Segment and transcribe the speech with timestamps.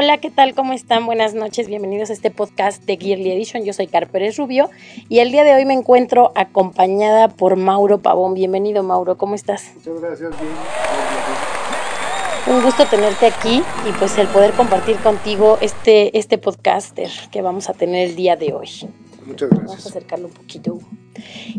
[0.00, 0.54] Hola, ¿qué tal?
[0.54, 1.06] ¿Cómo están?
[1.06, 3.64] Buenas noches, bienvenidos a este podcast de Gearly Edition.
[3.64, 4.70] Yo soy Car Pérez Rubio
[5.08, 8.34] y el día de hoy me encuentro acompañada por Mauro Pavón.
[8.34, 9.72] Bienvenido, Mauro, ¿cómo estás?
[9.74, 10.52] Muchas gracias, bien.
[12.46, 17.68] Un gusto tenerte aquí y pues el poder compartir contigo este, este podcaster que vamos
[17.68, 18.68] a tener el día de hoy.
[19.28, 19.86] Muchas Vamos a gracias.
[19.86, 20.78] acercarlo un poquito.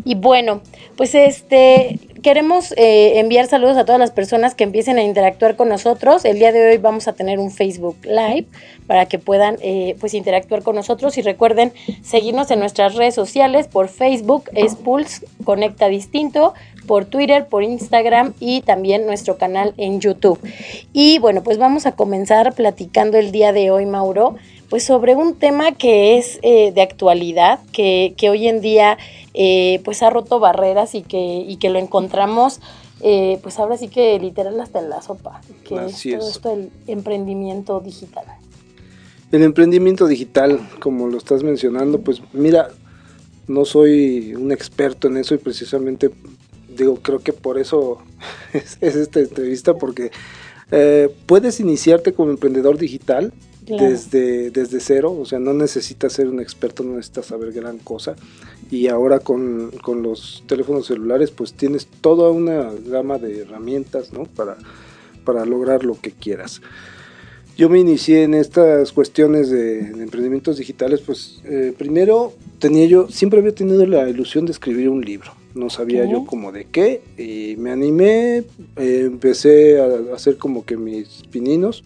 [0.04, 0.60] Y bueno,
[0.96, 5.68] pues este queremos eh, enviar saludos a todas las personas que empiecen a interactuar con
[5.68, 6.24] nosotros.
[6.24, 8.46] El día de hoy vamos a tener un Facebook Live
[8.86, 13.68] para que puedan eh, pues interactuar con nosotros y recuerden seguirnos en nuestras redes sociales
[13.68, 16.54] por Facebook es Pulse Conecta Distinto,
[16.86, 20.40] por Twitter, por Instagram y también nuestro canal en YouTube.
[20.92, 24.34] Y bueno, pues vamos a comenzar platicando el día de hoy, Mauro,
[24.70, 28.96] pues sobre un tema que es eh, de actualidad, que, que hoy en día
[29.34, 32.60] eh, pues ha roto barreras y que, y que lo encontramos
[33.02, 36.36] eh, pues ahora sí que literal hasta en la sopa, que Así es todo es.
[36.36, 38.24] esto del emprendimiento digital.
[39.32, 42.68] El emprendimiento digital, como lo estás mencionando, pues mira,
[43.48, 46.10] no soy un experto en eso y precisamente
[46.76, 47.98] digo, creo que por eso
[48.52, 50.10] es, es esta entrevista, porque
[50.70, 53.32] eh, puedes iniciarte como emprendedor digital
[53.66, 53.84] Claro.
[53.88, 58.16] desde, desde cero, o sea, no necesitas ser un experto, no necesitas saber gran cosa.
[58.70, 64.24] Y ahora con, con los teléfonos celulares, pues tienes toda una gama de herramientas, ¿no?
[64.24, 64.56] Para,
[65.24, 66.60] para lograr lo que quieras.
[67.56, 73.08] Yo me inicié en estas cuestiones de, de emprendimientos digitales, pues eh, primero tenía yo,
[73.08, 76.10] siempre había tenido la ilusión de escribir un libro, no sabía Ok.
[76.10, 78.44] yo como de qué, y me animé,
[78.76, 81.84] eh, empecé a hacer como que mis pininos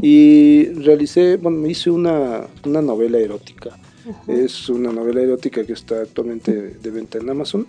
[0.00, 3.78] y realicé, bueno, me hice una, una novela erótica.
[4.26, 7.66] Es una novela erótica que está actualmente de venta en Amazon.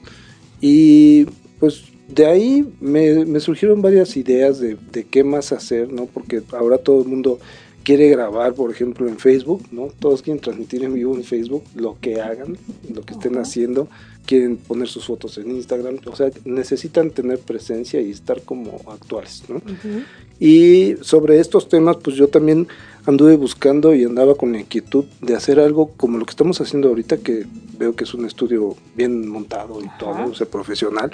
[0.61, 1.25] Y
[1.59, 6.05] pues de ahí me, me surgieron varias ideas de, de qué más hacer, ¿no?
[6.05, 7.39] Porque ahora todo el mundo
[7.83, 9.87] quiere grabar, por ejemplo, en Facebook, ¿no?
[9.99, 12.57] Todos quieren transmitir en vivo en Facebook lo que hagan,
[12.93, 13.41] lo que estén Ajá.
[13.41, 13.89] haciendo,
[14.25, 19.43] quieren poner sus fotos en Instagram, o sea, necesitan tener presencia y estar como actuales,
[19.47, 19.57] ¿no?
[19.57, 20.03] Ujú.
[20.39, 22.67] Y sobre estos temas, pues yo también
[23.05, 26.89] anduve buscando y andaba con la inquietud de hacer algo como lo que estamos haciendo
[26.89, 27.45] ahorita, que
[27.77, 29.97] veo que es un estudio bien montado y Ajá.
[29.97, 31.11] todo, o sea, profesional.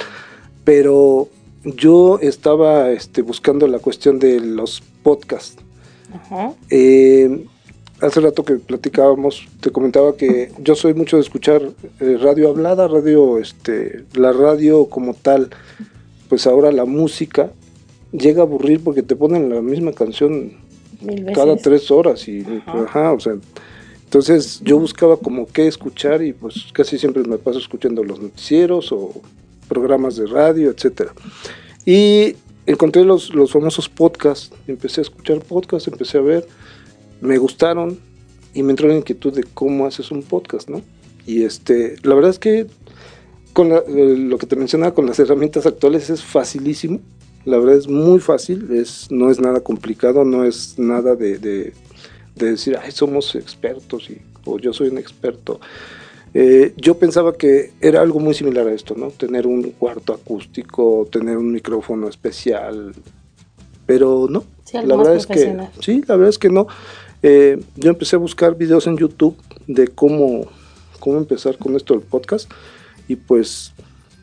[0.64, 1.30] Pero
[1.64, 5.58] yo estaba este, buscando la cuestión de los podcasts.
[6.14, 6.54] Ajá.
[6.70, 7.46] Eh,
[8.02, 11.62] hace rato que platicábamos, te comentaba que yo soy mucho de escuchar
[12.00, 15.50] eh, radio hablada, radio, este, la radio como tal,
[16.28, 17.52] pues ahora la música
[18.12, 20.54] llega a aburrir porque te ponen la misma canción
[21.34, 22.84] cada tres horas y, Ajá.
[22.84, 23.34] ajá, o sea,
[24.04, 28.92] entonces yo buscaba como qué escuchar y pues casi siempre me paso escuchando los noticieros
[28.92, 29.22] o
[29.68, 31.14] programas de radio, etcétera.
[31.86, 32.36] Y
[32.66, 36.48] encontré los, los famosos podcasts, empecé a escuchar podcasts, empecé a ver,
[37.22, 38.00] me gustaron
[38.54, 40.82] y me entró la inquietud de cómo haces un podcast, ¿no?
[41.26, 42.68] Y este, la verdad es que
[43.54, 47.00] con la- eh, lo que te mencionaba con las herramientas actuales es facilísimo.
[47.46, 51.74] La verdad es muy fácil, es, no es nada complicado, no es nada de, de-
[52.36, 55.60] de decir, ay, somos expertos y, o yo soy un experto.
[56.34, 59.08] Eh, yo pensaba que era algo muy similar a esto, ¿no?
[59.10, 62.94] Tener un cuarto acústico, tener un micrófono especial,
[63.86, 64.44] pero no.
[64.64, 65.46] Sí, la verdad es que
[65.82, 66.68] sí, la verdad es que no.
[67.22, 69.36] Eh, yo empecé a buscar videos en YouTube
[69.68, 70.48] de cómo,
[71.00, 72.50] cómo empezar con esto del podcast
[73.08, 73.74] y pues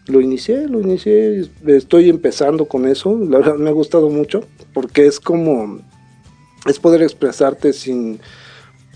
[0.07, 5.07] lo inicié, lo inicié, estoy empezando con eso, la verdad me ha gustado mucho porque
[5.07, 5.81] es como,
[6.67, 8.21] es poder expresarte sin,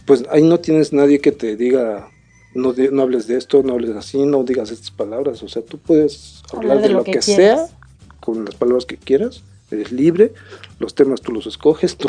[0.06, 2.08] pues ahí no tienes nadie que te diga,
[2.54, 5.78] no, no hables de esto, no hables así, no digas estas palabras, o sea, tú
[5.78, 7.76] puedes hablar, de, lo, que, sea, quieras.
[8.20, 10.32] con las palabras que quieras, eres libre,
[10.78, 12.08] los temas tú los escoges, tú,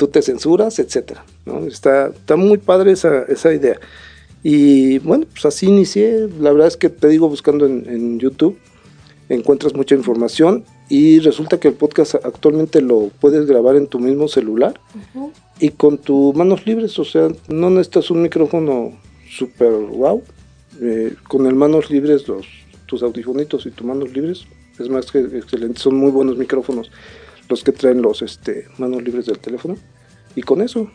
[0.00, 1.66] tú te censuras, etcétera, ¿no?
[1.66, 3.78] Está, está muy padre esa, esa idea.
[4.42, 6.26] Y bueno, pues así inicié.
[6.40, 8.56] La verdad es que te digo, buscando en, en YouTube,
[9.28, 14.26] encuentras mucha información y resulta que el podcast actualmente lo puedes grabar en tu mismo
[14.26, 14.80] celular
[15.14, 15.32] Ujú.
[15.58, 18.92] y con tus manos libres, o sea, no necesitas un micrófono
[19.30, 20.22] super wow.
[20.80, 22.46] Eh, con el manos libres, los,
[22.86, 24.46] tus audifonitos y tus manos libres,
[24.78, 26.90] es más que excelente, son muy buenos micrófonos.
[27.50, 29.76] Los que traen los este, manos libres del teléfono.
[30.34, 30.90] Y con eso,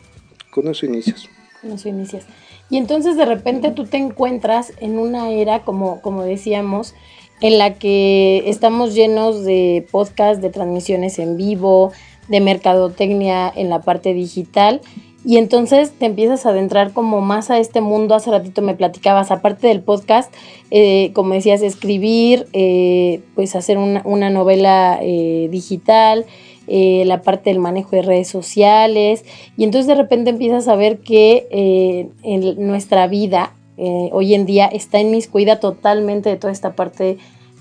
[0.50, 1.28] con eso inicias.
[1.60, 2.26] Con eso inicias.
[2.70, 6.94] Y entonces de repente tú te encuentras en una era, como, como decíamos,
[7.40, 11.92] en la que estamos llenos de podcasts, de transmisiones en vivo,
[12.28, 14.80] de mercadotecnia en la parte digital.
[15.24, 18.14] Y entonces te empiezas a adentrar como más a este mundo.
[18.14, 20.32] Hace ratito me platicabas, aparte del podcast,
[20.70, 26.26] eh, como decías, escribir, eh, pues hacer una, una novela eh, digital,
[26.68, 29.24] la parte del manejo de redes sociales.
[29.56, 34.98] Y entonces de repente empiezas a ver que en nuestra vida hoy en día está
[34.98, 37.18] en inmiscuida totalmente de toda esta parte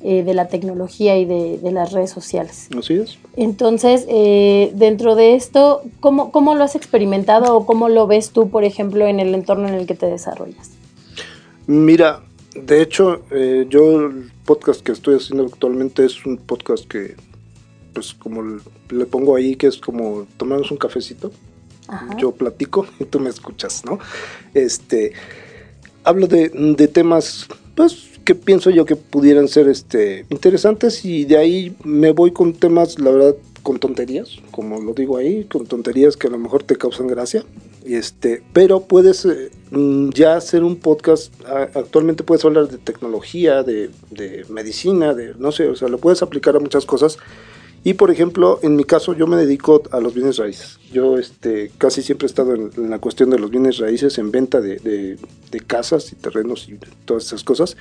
[0.08, 2.70] eh, de la tecnología y de, las redes sociales.
[2.78, 3.18] Así es.
[3.38, 8.52] Entonces, eh, dentro de esto, ¿cómo, ¿cómo lo has experimentado o cómo lo ves tú,
[8.52, 10.74] por ejemplo, en el entorno en el que te desarrollas?
[11.66, 12.22] Mira,
[12.54, 17.16] de hecho, eh, yo el podcast que estoy haciendo actualmente es un podcast que,
[17.96, 18.44] pues como
[18.90, 21.32] le pongo ahí, que es como tomamos un cafecito,
[22.20, 23.98] yo platico y tú me escuchas, ¿no?
[24.54, 25.14] Este,
[26.04, 31.38] hablo de, de temas, pues que pienso yo que pudieran ser este, interesantes y de
[31.38, 36.18] ahí me voy con temas, la verdad, con tonterías, como lo digo ahí, con tonterías
[36.18, 37.46] que a lo mejor te causan gracia.
[37.86, 41.32] Este, pero puedes eh, mm, ya hacer un podcast,
[41.76, 46.24] actualmente puedes hablar de tecnología, de, de, medicina, de no sé, o sea, lo puedes
[46.24, 47.20] aplicar a muchas cosas.
[47.86, 50.80] Y por ejemplo, en mi caso yo me dedico a los bienes raíces.
[50.92, 54.60] Yo este, casi siempre he estado en, la cuestión de los bienes raíces, en venta
[54.60, 55.20] de, de,
[55.52, 57.78] de casas y terrenos y todas esas cosas.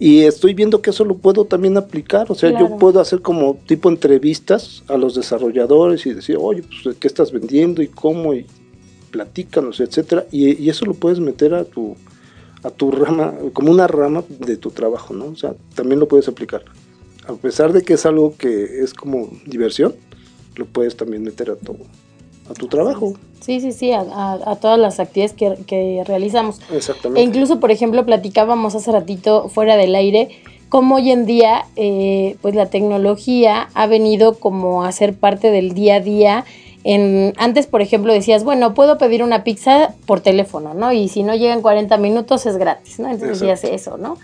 [0.00, 3.56] Y estoy viendo que eso lo puedo también aplicar, o sea, yo puedo hacer como
[3.66, 8.34] tipo entrevistas a los desarrolladores y decir, oye, pues, ¿qué estás vendiendo y cómo?
[8.34, 8.46] Y
[9.12, 10.26] platícanos, etcétera.
[10.32, 11.94] Y, eso lo puedes meter a tu,
[12.64, 15.26] a tu rama, como una rama de tu trabajo, ¿no?
[15.26, 16.64] O sea, también lo puedes aplicar.
[17.28, 19.94] A pesar de que es algo que es como diversión,
[20.56, 21.76] lo puedes también meter a tu,
[22.48, 23.14] a tu trabajo.
[23.40, 26.60] Sí, sí, sí, a, a, todas las actividades que, que, realizamos.
[26.72, 27.20] Exactamente.
[27.20, 30.30] E incluso, por ejemplo, platicábamos hace ratito fuera del aire,
[30.70, 35.74] cómo hoy en día, eh, pues la tecnología ha venido como a ser parte del
[35.74, 36.44] día a día
[36.86, 40.92] antes, por ejemplo, decías, bueno, puedo pedir una pizza por teléfono, ¿no?
[40.92, 43.10] Y si no llega en 40 minutos es gratis, ¿no?
[43.10, 44.18] Entonces decías eso, ¿no?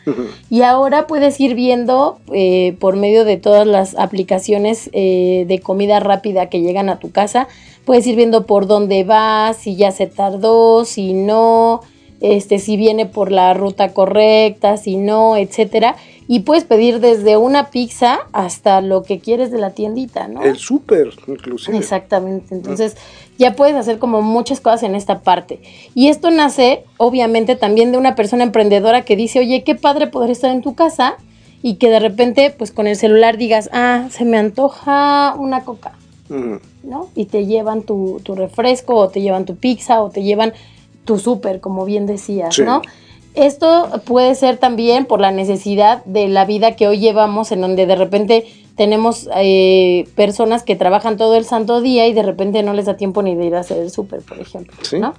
[0.50, 6.00] Y ahora puedes ir viendo eh, por medio de todas las aplicaciones eh, de comida
[6.00, 7.48] rápida que llegan a tu casa,
[7.86, 11.80] puedes ir viendo por dónde vas, si ya se tardó, si no,
[12.20, 15.96] este, si viene por la ruta correcta, si no, etcétera
[16.32, 20.44] y puedes pedir desde una pizza hasta lo que quieres de la tiendita, ¿no?
[20.44, 21.76] El súper, inclusive.
[21.76, 22.96] Exactamente, entonces
[23.36, 25.58] ya puedes hacer como muchas cosas en esta parte.
[25.92, 30.30] Y esto nace, obviamente, también de una persona emprendedora que dice, oye, qué padre poder
[30.30, 31.16] estar en tu casa
[31.64, 35.94] y que de repente, pues con el celular digas, ah, se me antoja una coca,
[36.84, 37.08] ¿no?
[37.16, 40.52] Y te llevan tu, tu, refresco o te llevan tu pizza o te llevan
[41.10, 42.82] tu súper, como bien decías, ¿no?
[43.34, 47.84] Esto puede ser también por la necesidad de la vida que hoy llevamos, en donde
[47.86, 48.44] de repente
[48.76, 52.96] tenemos eh, personas que trabajan todo el santo día y de repente no les da
[52.96, 55.14] tiempo ni de ir a hacer el súper, por ejemplo, ¿no?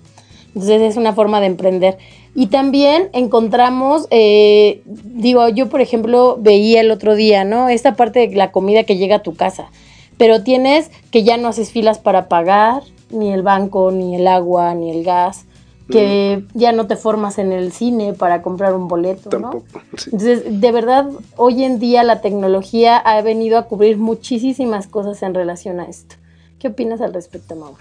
[0.56, 1.98] Entonces es una forma de emprender.
[2.36, 7.68] Y también encontramos, eh, digo, yo por ejemplo veía el otro día, ¿no?
[7.68, 9.72] Esta parte de la comida que llega a tu casa,
[10.16, 14.74] pero tienes que ya no haces filas para pagar, ni el banco, ni el agua,
[14.74, 15.48] ni el gas
[15.92, 19.81] que ya no te formas en el cine para comprar un boleto, Tampoco, ¿no?
[20.06, 25.33] Entonces, de verdad, hoy en día la tecnología ha venido a cubrir muchísimas cosas en
[25.33, 26.16] relación a esto.
[26.60, 27.78] ¿Qué opinas al respecto, Mauro?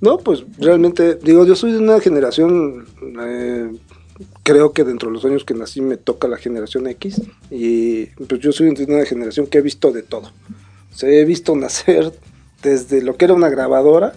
[0.00, 2.86] No, pues realmente, digo, yo soy de una generación,
[3.22, 3.72] eh,
[4.42, 8.40] creo que dentro de los años que nací me toca la generación X, y pues
[8.40, 10.30] yo soy de una generación que he visto de todo.
[11.02, 12.12] O he visto nacer
[12.64, 14.14] desde lo que era una grabadora,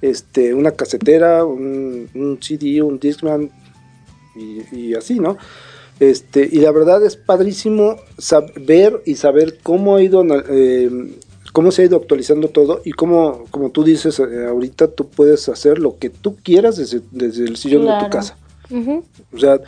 [0.00, 3.50] este, una casetera, un, CD, un Discman
[4.34, 5.36] y, así, ¿no?
[6.00, 7.96] Este, y la verdad es padrísimo
[8.60, 10.90] ver y saber cómo ha ido eh,
[11.52, 15.48] cómo se ha ido actualizando todo y cómo, como tú dices eh, ahorita, tú puedes
[15.48, 17.00] hacer lo que tú quieras desde,
[17.44, 18.36] el sillón de tu casa.
[19.32, 19.60] O sea,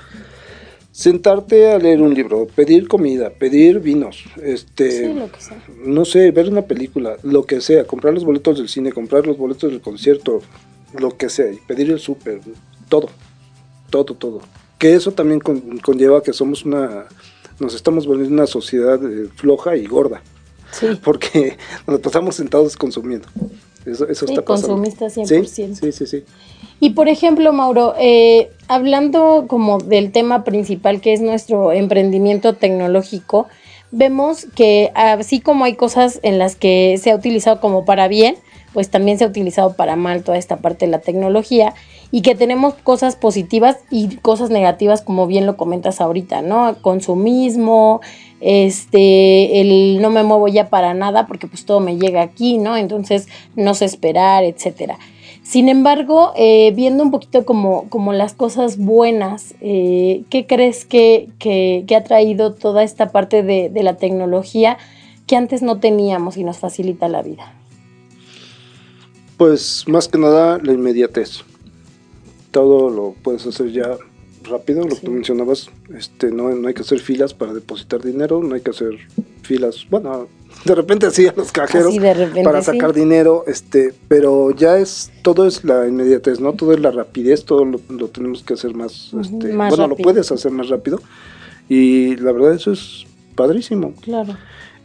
[0.99, 5.15] sentarte a leer un libro, pedir comida, pedir vinos, este,
[5.85, 9.39] no sé, ver una película, lo que sea, comprar los boletos del cine, comprar los
[9.39, 10.43] boletos del concierto,
[10.99, 12.41] lo que sea, y pedir el súper,
[12.89, 13.11] todo,
[13.91, 14.41] todo, todo.
[14.77, 17.07] Que eso también conlleva que somos una,
[17.61, 20.21] nos estamos volviendo una sociedad eh, floja y gorda.
[20.73, 20.89] Sí.
[21.05, 23.29] Porque nos pasamos sentados consumiendo.
[23.85, 24.75] Eso, eso está pasando.
[24.75, 25.75] Consumistas 100%.
[25.75, 26.25] Sí, sí, sí.
[26.81, 33.49] Y por ejemplo, Mauro, eh, hablando como del tema principal que es nuestro emprendimiento tecnológico,
[33.91, 38.37] vemos que así como hay cosas en las que se ha utilizado como para bien,
[38.73, 41.75] pues también se ha utilizado para mal toda esta parte de la tecnología
[42.11, 46.77] y que tenemos cosas positivas y cosas negativas como bien lo comentas ahorita, ¿no?
[46.81, 48.01] Consumismo,
[48.41, 52.77] este, el no me muevo ya para nada porque pues todo me llega aquí, ¿no?
[52.77, 54.99] Entonces no sé esperar, etcétera.
[55.43, 61.31] Sin embargo, eh, viendo un poquito como, como las cosas buenas, eh, ¿qué crees que,
[61.39, 64.77] que, ha traído toda esta parte de, de la tecnología
[65.27, 67.55] que antes no teníamos y nos facilita la vida?
[69.39, 71.45] Pues más que nada la inmediatez.
[72.51, 73.97] Todo lo puedes hacer ya
[74.49, 78.55] rápido, lo que mencionabas, este, no, no hay que hacer filas para depositar dinero, no
[78.55, 78.99] hay que hacer
[79.43, 80.29] filas, bueno,
[80.65, 81.95] de repente sí a los cajeros
[82.43, 86.53] para sacar dinero, este, pero ya es, todo es la inmediatez, ¿no?
[86.53, 87.79] Todo es la rapidez, todo lo,
[88.09, 91.01] tenemos que hacer más, este, bueno, lo puedes hacer más rápido
[91.69, 93.95] y la verdad eso es padrísimo.
[94.01, 94.37] Claro.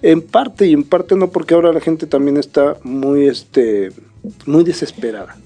[0.01, 3.91] En parte y en parte no, porque ahora la gente también está muy, este,
[4.45, 5.37] muy desesperada.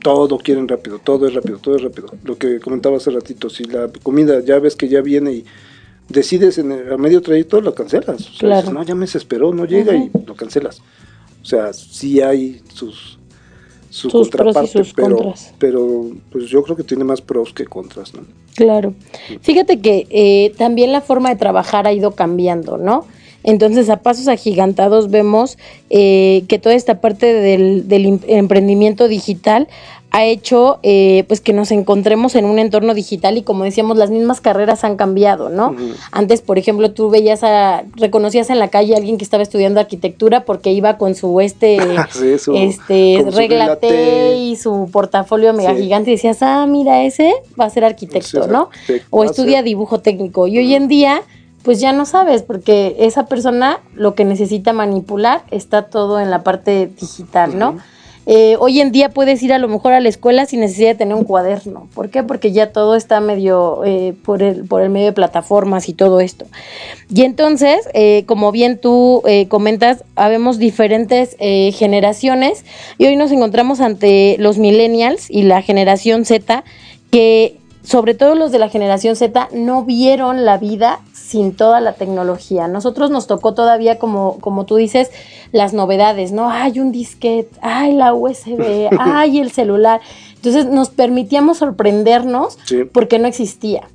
[0.00, 2.08] Todo quieren rápido, todo es rápido, todo es rápido.
[2.24, 5.44] Lo que comentaba hace ratito, si la comida ya ves que ya viene y
[6.08, 8.30] decides en a medio trayecto, lo cancelas.
[8.30, 10.80] O sea, no, ya me desesperó, no llega y lo cancelas.
[11.42, 13.18] O sea, sí hay sus,
[13.90, 18.22] sus, contrapartes, pero, pero pues yo creo que tiene más pros que contras, ¿no?
[18.54, 18.94] Claro.
[19.40, 23.06] Fíjate que eh, también la forma de trabajar ha ido cambiando, ¿no?
[23.44, 25.58] Entonces, a pasos agigantados vemos
[25.90, 29.68] eh, que toda esta parte del, del emprendimiento digital
[30.14, 34.10] ha hecho eh, pues que nos encontremos en un entorno digital y como decíamos las
[34.10, 35.74] mismas carreras han cambiado, ¿no?
[36.12, 39.80] Antes, por ejemplo, tú veías a reconocías en la calle a alguien que estaba estudiando
[39.80, 41.78] arquitectura porque iba con su este
[42.54, 43.76] este regla
[44.36, 48.70] y su portafolio mega gigante y decías, "Ah, mira, ese va a ser arquitecto, ¿no?
[49.10, 51.22] o estudia dibujo técnico." Y hoy en día
[51.64, 56.42] pues ya no sabes, porque esa persona lo que necesita manipular está todo en la
[56.42, 57.78] parte digital, ¿no?
[58.26, 60.94] Eh, hoy en día puedes ir a lo mejor a la escuela sin necesidad de
[60.94, 61.88] tener un cuaderno.
[61.94, 62.22] ¿Por qué?
[62.22, 66.20] Porque ya todo está medio eh, por, el, por el medio de plataformas y todo
[66.20, 66.46] esto.
[67.10, 72.64] Y entonces, eh, como bien tú comentas, habemos diferentes generaciones
[72.98, 76.64] y hoy nos encontramos ante los millennials y la generación Z
[77.10, 81.94] que sobre todo los de la generación Z no vieron la vida sin toda la
[81.94, 82.68] tecnología.
[82.68, 85.10] Nosotros nos tocó todavía, como, como tú dices,
[85.52, 86.50] las novedades, ¿no?
[86.50, 90.00] Hay un disquete, hay la USB, hay el celular.
[90.34, 92.58] Entonces nos permitíamos sorprendernos
[92.92, 93.88] porque no existía.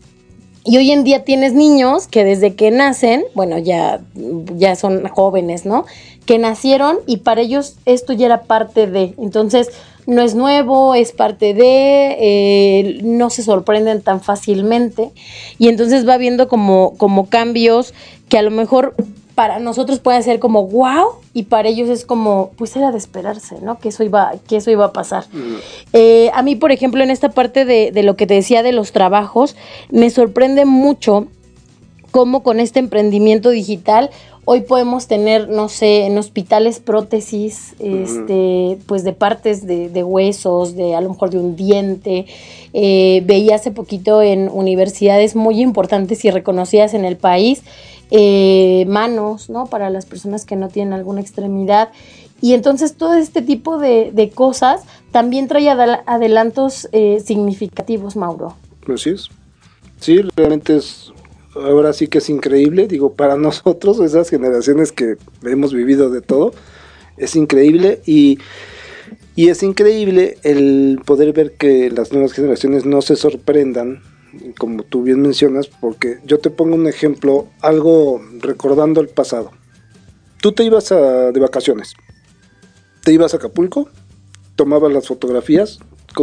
[0.65, 4.01] Y hoy en día tienes niños que desde que nacen, bueno, ya,
[4.55, 5.85] ya son jóvenes, ¿no?
[6.25, 9.13] Que nacieron y para ellos esto ya era parte de.
[9.17, 9.69] Entonces,
[10.09, 15.11] no es nuevo, es parte de, eh, no se sorprenden tan fácilmente
[15.59, 17.93] y entonces va viendo como, como cambios
[18.27, 18.95] que a lo mejor
[19.35, 23.57] para nosotros puede ser como wow y para ellos es como pues era de esperarse,
[23.61, 23.77] ¿no?
[23.77, 25.25] Que eso iba, que eso iba a pasar.
[25.31, 25.55] Mm.
[25.93, 28.73] Eh, a mí, por ejemplo, en esta parte de, de lo que te decía de
[28.73, 29.55] los trabajos,
[29.91, 31.27] me sorprende mucho
[32.11, 34.09] cómo con este emprendimiento digital
[34.45, 40.95] Hoy podemos tener, no sé, en hospitales prótesis, este, pues de partes de, huesos, de
[40.95, 42.25] a lo mejor de un diente.
[42.73, 47.61] Eh, veía hace poquito en universidades muy importantes y reconocidas en el país,
[48.11, 49.67] eh, manos, ¿no?
[49.67, 51.89] Para las personas que no tienen alguna extremidad.
[52.41, 54.81] Y entonces todo este tipo de, cosas
[55.11, 58.55] también trae adelantos eh, significativos, Mauro.
[58.91, 59.29] Así es.
[59.99, 61.11] Sí, realmente es
[61.55, 66.53] ahora sí que es increíble, digo, para nosotros, esas generaciones que hemos vivido de todo,
[67.17, 68.39] es increíble y,
[69.35, 74.01] y es increíble el poder ver que las nuevas generaciones no se sorprendan,
[74.57, 79.51] como tú bien mencionas, porque yo te pongo un ejemplo, algo recordando el pasado.
[80.41, 81.93] Tú te ibas a, de vacaciones,
[83.03, 83.89] te ibas a Acapulco,
[84.55, 85.79] tomabas las fotografías,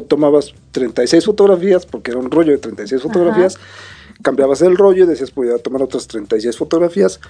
[0.08, 3.58] tomabas 36 fotografías, porque era un rollo de 36 fotografías,
[4.22, 7.20] cambiabas el rollo y decías, voy a tomar otras 36 fotografías.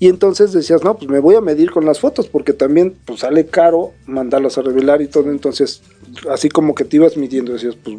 [0.00, 3.20] Y entonces decías, no, pues me voy a medir con las fotos, porque también pues
[3.20, 5.30] sale caro mandarlas a revelar y todo.
[5.30, 5.82] Entonces,
[6.30, 7.96] así como que te ibas midiendo, decías, pues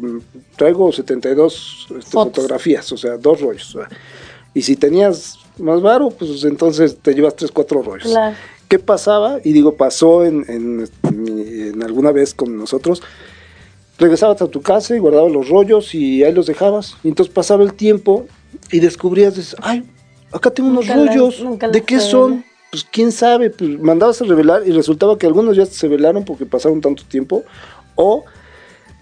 [0.56, 3.76] traigo 72 este, fotografías, o sea, dos rollos.
[4.54, 8.14] Y si tenías más varo, pues entonces te llevas 3, 4 rollos.
[8.68, 9.38] ¿Qué pasaba?
[9.44, 13.02] Y digo, pasó en, en, en, alguna vez con nosotros
[14.00, 16.96] regresabas a tu casa y guardabas los rollos y ahí los dejabas.
[17.04, 18.26] Y entonces pasaba el tiempo
[18.72, 19.84] y descubrías, dices, ay,
[20.32, 22.44] acá tengo unos rollos, ¿de qué son?
[22.70, 26.46] Pues quién sabe, pues mandabas a revelar y resultaba que algunos ya se revelaron porque
[26.46, 27.44] pasaron tanto tiempo,
[27.94, 28.24] o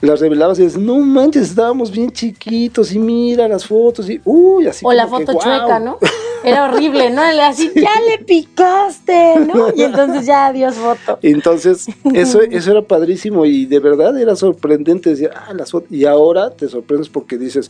[0.01, 4.67] las revelabas y dices, no manches, estábamos bien chiquitos y mira las fotos y uy,
[4.67, 5.99] así O la foto chueca, ¿no?
[6.45, 7.23] Era horrible, ¿no?
[7.23, 9.69] Así, ya le picaste, ¿no?
[9.75, 11.19] Y entonces ya, adiós foto.
[11.23, 15.91] Entonces, eso, eso era padrísimo y de verdad era sorprendente decir, ah, las fotos.
[15.91, 17.69] Y ahora te sorprendes porque dices,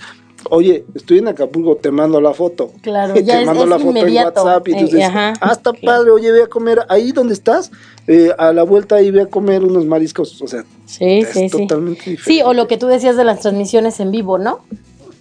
[0.50, 2.70] oye, estoy en Acapulco, te mando la foto.
[2.82, 4.40] Claro, ya te mando es la foto inmediato.
[4.40, 5.78] en WhatsApp y tú Eh, dices, ah, está claro.
[5.84, 7.70] padre, oye, ve a comer ahí donde estás,
[8.06, 11.48] eh, a la vuelta ahí ve a comer unos mariscos, o sea, Sí, es sí,
[11.48, 11.58] sí.
[11.66, 12.22] totalmente diferente.
[12.24, 14.60] Sí, o lo que tú decías de las transmisiones en vivo, ¿no?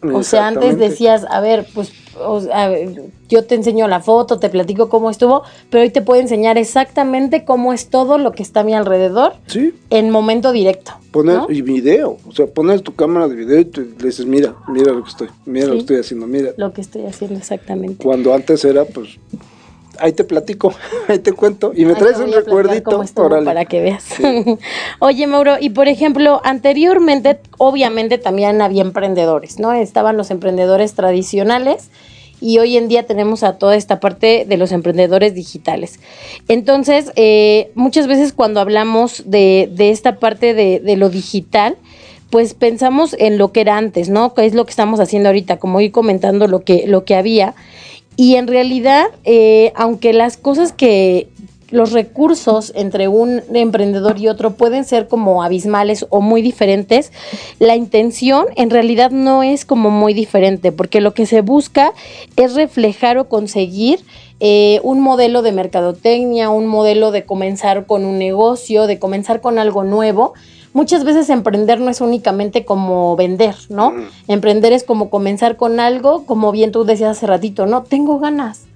[0.04, 1.92] O sea, antes decías, a ver, pues
[2.26, 2.72] o sea,
[3.30, 7.46] yo te enseño la foto, te platico cómo estuvo, pero hoy te puedo enseñar exactamente
[7.46, 10.94] cómo es todo lo que está a mi alrededor Sí, en momento directo.
[11.12, 11.48] poner ¿no?
[11.50, 14.94] y video, o sea, pones tu cámara de video y te, le dices, mira, mira
[14.94, 16.52] lo que estoy, mira lo que estoy haciendo, mira.
[16.58, 18.04] Lo que estoy haciendo exactamente.
[18.04, 19.20] Cuando antes era, pues,
[20.00, 20.74] ahí te platico,
[21.08, 23.04] ahí te cuento y me Ahí traes un recuerdito,
[23.46, 24.06] para que veas.
[25.00, 29.74] Oye, Mauro, y por ejemplo, anteriormente, obviamente también había emprendedores, ¿no?
[29.74, 31.90] Estaban los emprendedores tradicionales
[32.40, 36.00] y hoy en día tenemos a toda esta parte de los emprendedores digitales.
[36.48, 41.78] Entonces, eh, muchas veces cuando hablamos de, de esta parte de, de lo digital,
[42.30, 44.34] pues pensamos en lo que era antes, ¿no?
[44.34, 47.56] Que es lo que estamos haciendo ahorita, como ir comentando lo que, lo que había.
[48.18, 51.30] Y en realidad, eh, aunque las cosas que,
[51.70, 57.12] los recursos entre un emprendedor y otro pueden ser como abismales o muy diferentes,
[57.60, 61.94] la intención en realidad no es como muy diferente, porque lo que se busca
[62.36, 64.00] es reflejar o conseguir
[64.40, 69.60] eh, un modelo de mercadotecnia, un modelo de comenzar con un negocio, de comenzar con
[69.60, 70.34] algo nuevo.
[70.78, 73.96] Muchas veces emprender no es únicamente como vender, ¿no?
[74.28, 77.82] Emprender es como comenzar con algo, como bien tú decías hace ratito, ¿no?
[77.82, 78.68] Tengo ganas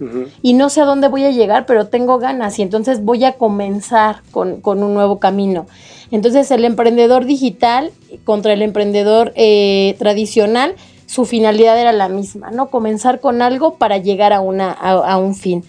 [0.42, 3.34] y no sé a dónde voy a llegar, pero tengo ganas y entonces voy a
[3.34, 5.68] comenzar con, con un nuevo camino.
[6.10, 7.92] Entonces el emprendedor digital
[8.24, 10.74] contra el emprendedor eh, tradicional,
[11.06, 12.72] su finalidad era la misma, ¿no?
[12.72, 15.64] Comenzar con algo para llegar a, una, a, a un fin.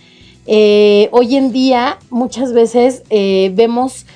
[0.47, 4.07] Eh, hoy en día muchas veces eh, vemos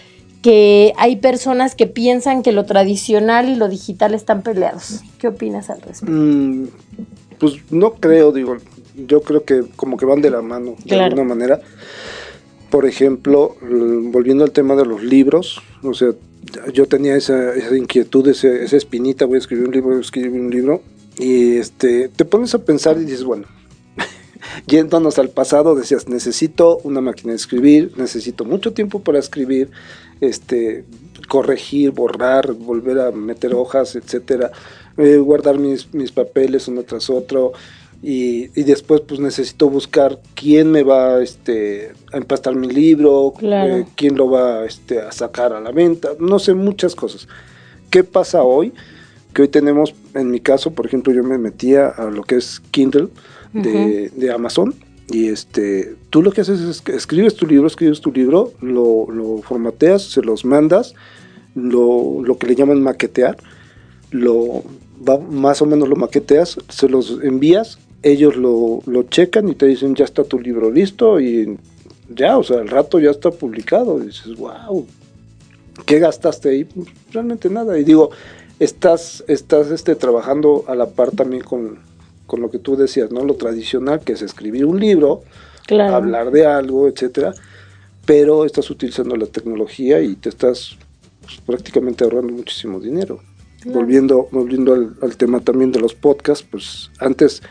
[0.47, 5.01] que hay personas que piensan que lo tradicional y lo digital están peleados.
[5.18, 6.07] ¿Qué opinas al respecto?
[6.12, 6.68] Mm,
[7.40, 8.57] pues no creo, digo,
[9.09, 11.07] yo creo que como que van de la mano de Claro.
[11.07, 11.61] alguna manera.
[12.70, 16.11] Por ejemplo, l- volviendo al tema de los libros, o sea,
[16.73, 20.01] yo tenía esa, esa inquietud, ese- esa espinita, voy a escribir un libro, voy a
[20.03, 20.81] escribir un libro,
[21.18, 23.47] y este, te pones a pensar y dices, bueno,
[24.68, 29.70] yéndonos al pasado, decías, necesito una máquina de escribir, necesito mucho tiempo para escribir,
[30.20, 30.85] este,
[31.29, 34.50] corregir, borrar, volver a meter hojas, etcétera,
[34.96, 37.52] eh, guardar mis, mis papeles uno tras otro.
[38.02, 43.76] Y, y después pues necesito buscar quién me va este, a empastar mi libro, Claro.
[43.79, 47.26] eh, quién lo va este, a sacar a la venta, no sé, muchas cosas.
[47.90, 48.74] ¿Qué pasa hoy?
[49.33, 52.61] Que hoy tenemos, en mi caso, por ejemplo, yo me metía a lo que es
[52.70, 53.09] Kindle
[53.55, 54.74] de, de Amazon
[55.09, 59.07] y este, tú lo que haces es que escribes tu libro, escribes tu libro, lo,
[59.11, 60.95] lo formateas, se los mandas,
[61.55, 63.37] lo, lo que le llaman maquetear,
[64.11, 64.62] lo
[65.07, 69.66] va- más o menos lo maqueteas, se los envías, ellos lo, lo checan y te
[69.66, 71.57] dicen ya está tu libro listo y
[72.09, 73.99] ya, o sea, al rato ya está publicado.
[73.99, 74.87] Dices, wow,
[75.87, 76.69] ¿qué gastaste ahí?
[77.11, 77.79] Realmente nada.
[77.79, 78.11] Y digo,
[78.61, 81.79] estás, estás este, trabajando a la par también con,
[82.27, 83.25] con lo que tú decías, ¿no?
[83.25, 85.23] Lo tradicional, que es escribir un libro,
[85.67, 85.97] Claro.
[85.97, 87.35] hablar de algo, etcétera,
[88.05, 90.77] pero estás utilizando la tecnología y te estás
[91.23, 93.21] pues, prácticamente ahorrando muchísimo dinero.
[93.61, 93.81] Claro.
[93.81, 97.43] Volviendo, volviendo al, al tema también de los podcasts, pues antes,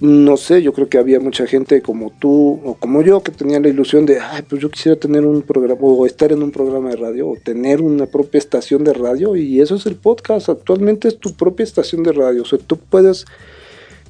[0.00, 3.60] no sé, yo creo que había mucha gente como tú o como yo que tenía
[3.60, 6.88] la ilusión de, ay, pues yo quisiera tener un programa o estar en un programa
[6.88, 10.48] de radio o tener una propia estación de radio y eso es el podcast.
[10.48, 13.26] Actualmente es tu propia estación de radio, o sea, tú puedes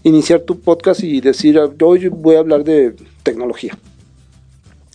[0.04, 3.76] iniciar tu podcast y decir, hoy voy a hablar de tecnología.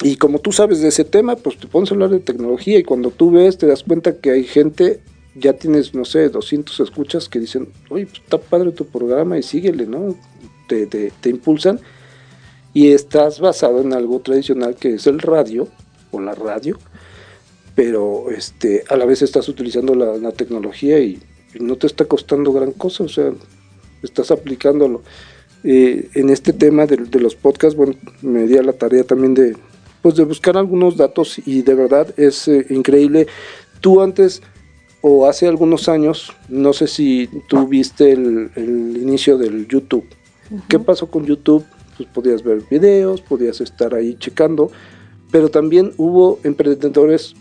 [0.02, 2.84] Y como tú sabes de ese tema, pues te pones a hablar de tecnología y
[2.84, 5.02] cuando tú ves te das cuenta que hay gente,
[5.36, 9.44] ya tienes, no sé, 200 escuchas que dicen, oye, pues está padre tu programa y
[9.44, 10.16] síguele, ¿no?
[10.68, 11.80] Te, te, te impulsan
[12.74, 15.68] y estás basado en algo tradicional que es el radio
[16.12, 16.78] o la radio,
[17.74, 21.20] pero este, a la vez estás utilizando la, la tecnología y,
[21.54, 23.32] y no te está costando gran cosa, o sea,
[24.04, 25.04] estás aplicándolo.
[25.64, 29.34] Eh, en este tema de, de los podcasts, bueno, me di a la tarea también
[29.34, 29.56] de,
[30.02, 33.26] pues de buscar algunos datos y de verdad es eh, increíble.
[33.82, 34.42] Tú antes
[35.02, 40.06] o hace algunos años, no sé si tú viste el, el inicio del YouTube.
[40.68, 41.66] ¿Qué pasó con YouTube?
[41.98, 44.70] Pues podías ver videos, podías estar ahí checando,
[45.32, 47.36] pero también hubo emprendedores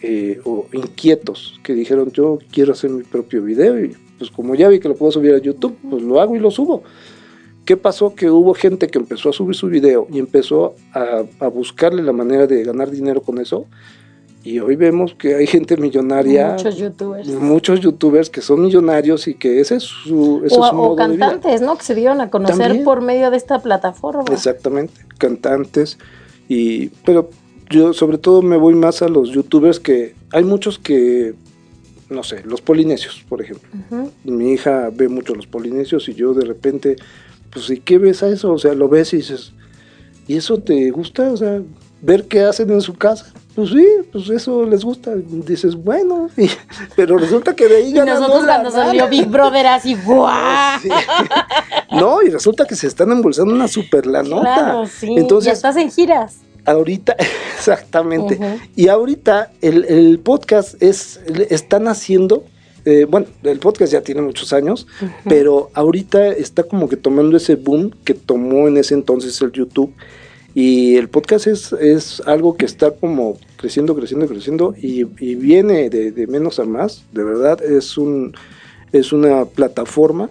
[0.00, 4.68] eh, o inquietos que dijeron yo quiero hacer mi propio video y pues como ya
[4.68, 6.82] vi que lo puedo subir a YouTube, pues lo hago y lo subo.
[7.64, 8.14] ¿Qué pasó?
[8.14, 12.12] Que hubo gente que empezó a subir su video y empezó a, a buscarle la
[12.12, 13.66] manera de ganar dinero con eso.
[14.48, 16.52] Y hoy vemos que hay gente millonaria.
[16.52, 17.28] Muchos youtubers.
[17.28, 20.92] Muchos youtubers que son millonarios y que ese es su, ese o, es su modo
[20.92, 21.76] o cantantes, ¿no?
[21.76, 22.82] Que se dieron a conocer También.
[22.82, 24.24] por medio de esta plataforma.
[24.32, 25.98] Exactamente, cantantes.
[26.48, 27.28] Y, pero
[27.68, 31.34] yo sobre todo me voy más a los youtubers que hay muchos que,
[32.08, 33.68] no sé, los polinesios, por ejemplo.
[34.24, 36.96] Mi hija ve mucho los polinesios y yo de repente,
[37.50, 38.50] pues, ¿y qué ves a eso?
[38.50, 39.52] O sea, lo ves y dices,
[40.26, 41.30] ¿y eso te gusta?
[41.32, 41.60] O sea,
[42.00, 43.32] ver qué hacen en su casa.
[43.54, 45.12] Pues sí, pues eso les gusta.
[45.16, 46.48] Dices, bueno, y-
[46.94, 50.80] pero resulta que de ahí Y ganan nosotros cuando salió Big Brother así, ¡guau!
[50.80, 50.88] Sí.
[51.92, 54.42] No, y resulta que se están embolsando una super la nota.
[54.54, 55.08] Claro, sí.
[55.14, 56.36] ya Entonces, estás en giras.
[56.66, 57.16] ahorita,
[57.56, 58.38] exactamente.
[58.76, 62.44] Y ahorita el, el podcast es, están haciendo,
[62.84, 64.86] eh, bueno, el podcast ya tiene muchos años,
[65.28, 69.92] pero ahorita está como que tomando ese boom que tomó en ese entonces el YouTube.
[70.58, 75.88] Y el podcast es, es algo que está como creciendo, creciendo, creciendo y, y viene
[75.88, 77.04] de, de menos a más.
[77.12, 78.34] De verdad, es, un,
[78.90, 80.30] es una plataforma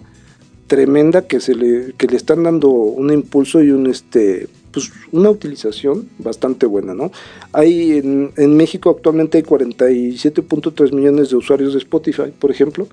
[0.66, 5.30] tremenda que se le, que le están dando un impulso y un este pues una
[5.30, 7.10] utilización bastante buena, ¿no?
[7.54, 12.86] Hay en, en México actualmente hay 47.3 millones de usuarios de Spotify, por ejemplo,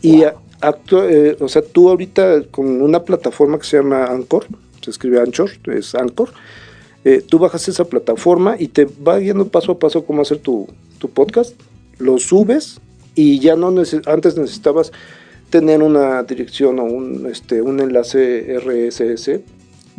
[0.00, 0.22] y
[0.62, 4.46] actu- eh, o sea, tú ahorita con una plataforma que se llama Anchor,
[4.84, 6.30] se escribe Anchor, es Anchor,
[7.04, 10.68] eh, tú bajas esa plataforma y te va guiando paso a paso cómo hacer tu,
[10.98, 11.54] tu podcast,
[11.98, 12.80] lo subes
[13.14, 14.92] y ya no neces- antes necesitabas
[15.50, 19.40] tener una dirección o un, este, un enlace RSS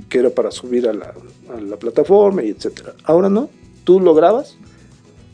[0.10, 1.14] que era para subir a la,
[1.56, 2.94] a la plataforma y etcétera.
[3.06, 3.50] Ahora no,
[3.86, 4.58] tú lo grabas,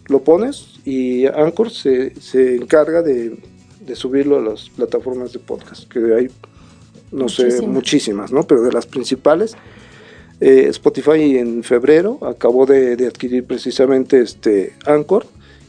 [0.08, 3.38] lo pones y Anchor se, se encarga de,
[3.86, 6.28] de subirlo a las plataformas de podcast, que hay,
[7.12, 7.74] no sé, Muchísimas.
[7.74, 8.44] muchísimas, ¿no?
[8.44, 9.56] Pero de las principales,
[10.40, 15.26] eh, Spotify en febrero acabó de, de adquirir precisamente este Anchor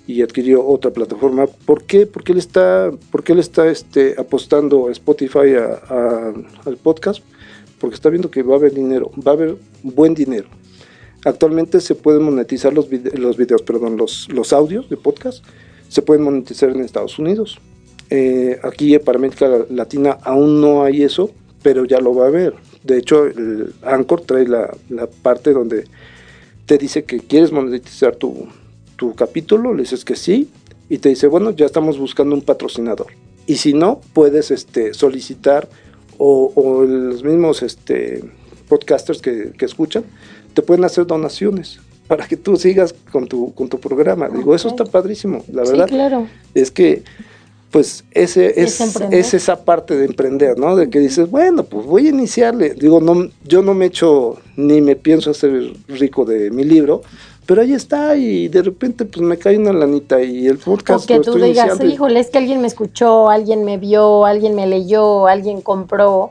[0.06, 1.46] y adquirió otra plataforma.
[1.46, 2.06] ¿Por qué?
[2.06, 6.32] Porque él está, porque él está este, apostando Spotify a- a-
[6.64, 7.22] al podcast,
[7.78, 10.48] porque está viendo que va a haber dinero, va a haber buen dinero.
[11.24, 15.44] Actualmente se pueden monetizar los, vide- los videos, perdón, los, los audios de podcast,
[15.88, 17.60] se pueden monetizar en Estados Unidos.
[18.14, 21.30] Eh, aquí para América Latina aún no hay eso,
[21.62, 22.52] pero ya lo va a haber.
[22.84, 25.86] De hecho, el Anchor trae la, la parte donde
[26.66, 28.48] te dice que quieres monetizar tu,
[28.96, 30.50] tu capítulo, le dices que sí,
[30.90, 33.06] y te dice, bueno, ya estamos buscando un patrocinador.
[33.46, 35.66] Y si no, puedes este, solicitar,
[36.18, 38.22] o, o los mismos este,
[38.68, 40.04] podcasters que, que escuchan,
[40.52, 44.28] te pueden hacer donaciones para que tú sigas con tu, con tu programa.
[44.28, 46.26] Digo, eso está padrísimo, la Sí, verdad claro.
[46.52, 47.04] es que
[47.72, 50.76] pues ese Es es, es esa parte de emprender, ¿no?
[50.76, 52.74] De que dices, bueno, pues voy a iniciarle.
[52.74, 57.02] Digo, no, yo no me echo ni me pienso hacer rico de mi libro,
[57.44, 61.06] pero ahí está y de repente pues me cae una lanita y el podcast O
[61.06, 64.54] que lo tú estoy digas, híjole, es que alguien me escuchó, alguien me vio, alguien
[64.54, 66.30] me leyó, alguien compró.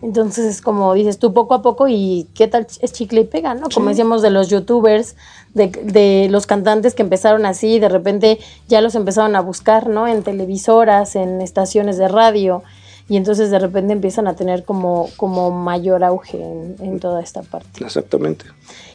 [0.00, 3.54] Entonces es como dices tú poco a poco y qué tal es chicle y pega,
[3.54, 3.68] ¿no?
[3.68, 5.16] Como decíamos de los youtubers,
[5.52, 8.38] de, de los cantantes que empezaron así, de repente
[8.68, 10.08] ya los empezaron a buscar, ¿no?
[10.08, 12.62] En televisoras, en estaciones de radio
[13.08, 17.42] y entonces de repente empiezan a tener como, como mayor auge en, en toda esta
[17.42, 17.84] parte.
[17.84, 18.46] Exactamente.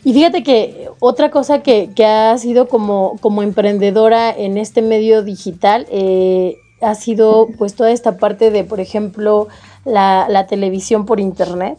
[0.04, 5.24] Y fíjate que otra cosa que, que ha sido como, como emprendedora en este medio
[5.24, 9.48] digital eh, ha sido pues toda esta parte de, por ejemplo,
[9.86, 11.78] la, la televisión por internet,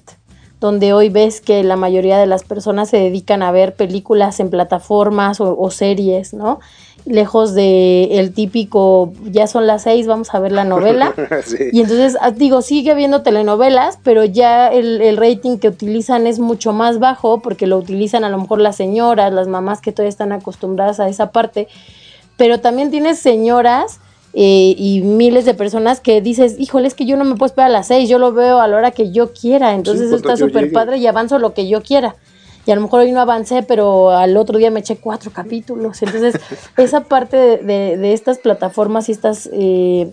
[0.60, 4.48] donde hoy ves que la mayoría de las personas se dedican a ver películas en
[4.48, 6.60] plataformas o, o series, ¿no?
[7.04, 11.14] Lejos de el típico, ya son las seis, vamos a ver la novela.
[11.44, 11.56] Sí.
[11.72, 16.38] Y entonces, ah, digo, sigue habiendo telenovelas, pero ya el, el rating que utilizan es
[16.38, 20.10] mucho más bajo porque lo utilizan a lo mejor las señoras, las mamás que todavía
[20.10, 21.68] están acostumbradas a esa parte.
[22.36, 23.98] Pero también tienes señoras
[24.34, 27.70] eh, y miles de personas que dices, híjole, es que yo no me puedo esperar
[27.70, 29.74] a las seis, yo lo veo a la hora que yo quiera.
[29.74, 32.16] Entonces está súper padre y avanzo lo que yo quiera.
[32.66, 36.00] Y a lo mejor hoy no avancé, pero al otro día me eché cuatro capítulos.
[36.02, 36.34] Entonces,
[36.76, 40.10] esa parte de, de- de estas plataformas y estas eh,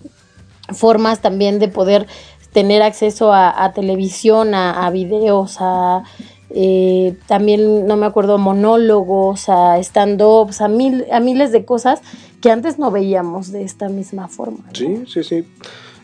[0.74, 2.08] formas también de poder
[2.52, 6.04] tener acceso a, a televisión, a, a videos, a
[6.52, 12.02] eh, también, no me acuerdo, monólogos, a stand-ups, a, mil, a miles de cosas
[12.42, 14.64] que antes no veíamos de esta misma forma.
[14.66, 14.74] ¿no?
[14.74, 15.46] Sí, sí, sí.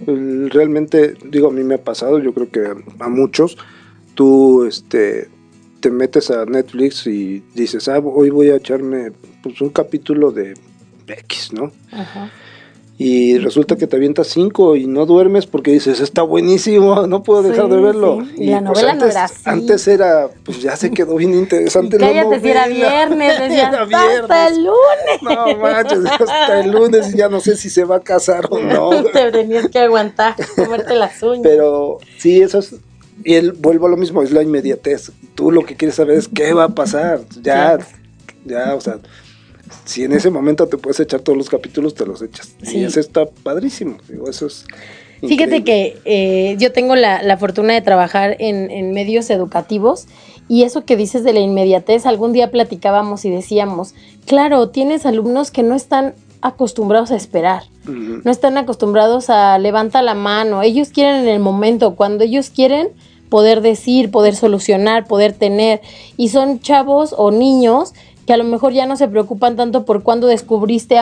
[0.05, 3.57] Realmente, digo, a mí me ha pasado, yo creo que a muchos,
[4.13, 5.29] tú este,
[5.85, 9.11] te metes a Netflix y dices, ah, hoy voy a echarme
[9.43, 10.55] pues, un capítulo de
[11.05, 11.71] X, ¿no?
[12.97, 17.43] Y resulta que te avientas cinco y no duermes porque dices, está buenísimo, no puedo
[17.43, 18.25] dejar de verlo.
[18.35, 19.41] Y, la pues, novela antes, no era así.
[19.45, 21.97] Antes era, pues ya se quedó bien interesante.
[21.97, 25.21] Y cállate si era viernes, decías, hasta el lunes.
[25.21, 28.57] No manches, hasta el lunes y ya no sé si se va a casar o
[28.57, 29.03] no.
[29.13, 31.43] te tenías que aguantar, comerte las uñas.
[31.43, 32.73] Pero sí, eso es,
[33.23, 35.11] y él vuelvo a lo mismo, es la inmediatez.
[35.35, 37.21] Tú lo que quieres saber es qué va a pasar.
[37.41, 37.77] Ya,
[38.45, 38.99] ya, o sea,
[39.85, 42.55] si en ese momento te puedes echar todos los capítulos, te los echas.
[42.61, 43.97] Y eso está padrísimo.
[44.07, 44.65] Digo, eso es.
[45.21, 50.07] Fíjate que eh, yo tengo la, la, fortuna de trabajar en, en, medios educativos
[50.47, 53.95] y eso que dices de la inmediatez, algún día platicábamos y decíamos,
[54.27, 56.13] claro, tienes alumnos que no están
[56.47, 58.21] acostumbrados a esperar, uh -huh.
[58.23, 62.89] no están acostumbrados a levanta la mano, ellos quieren en el momento, cuando ellos quieren
[63.29, 65.81] poder decir, poder solucionar, poder tener,
[66.17, 67.93] y son chavos o niños
[68.25, 70.95] que a lo mejor ya no se preocupan tanto por cuándo descubriste,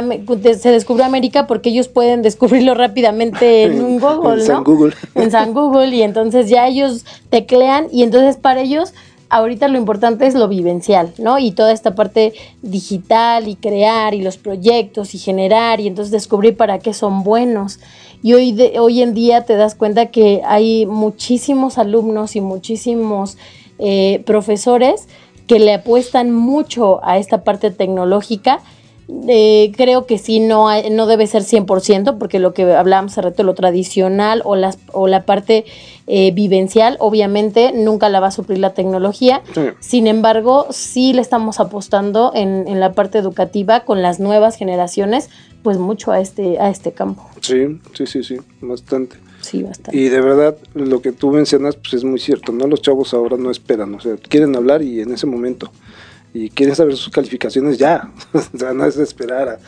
[0.60, 4.46] se descubrió América, porque ellos pueden descubrirlo rápidamente en un Google, en ¿no?
[4.46, 4.94] San Google.
[5.16, 8.94] En San Google, y entonces ya ellos teclean, y entonces para ellos
[9.34, 11.40] ahorita lo importante es lo vivencial, ¿no?
[11.40, 16.56] Y toda esta parte digital y crear y los proyectos y generar y entonces descubrir
[16.56, 17.80] para qué son buenos.
[18.22, 23.38] Y hoy, de, hoy en día te das cuenta que hay muchísimos alumnos y muchísimos
[23.80, 25.08] eh, profesores
[25.48, 28.62] que le apuestan mucho a esta parte tecnológica.
[29.28, 33.22] Eh, creo que sí, no, hay, no debe ser 100%, porque lo que hablábamos hace
[33.22, 35.66] rato, lo tradicional o, las, o la parte
[36.08, 39.42] eh, vivencial, obviamente nunca la va a suplir la tecnología.
[39.54, 39.62] Sí.
[39.80, 45.30] Sin embargo, sí le estamos apostando en, en, la parte educativa con las nuevas generaciones,
[45.64, 47.28] pues mucho a este, a este campo.
[47.42, 49.18] Sí, sí, sí, sí, bastante.
[49.42, 49.98] Sí, bastante.
[49.98, 52.68] Y de verdad, lo que tú mencionas, pues es muy cierto, ¿no?
[52.68, 55.72] Los chavos ahora no esperan, o sea, quieren hablar y en ese momento,
[56.34, 59.60] y quieren saber sus calificaciones ya, o sea, no es esperar a,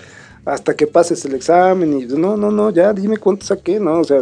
[0.51, 3.99] hasta que pases el examen y no, no, no, ya dime cuánto saqué, ¿no?
[3.99, 4.21] O sea,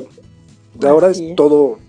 [0.74, 1.80] de ahora es, es todo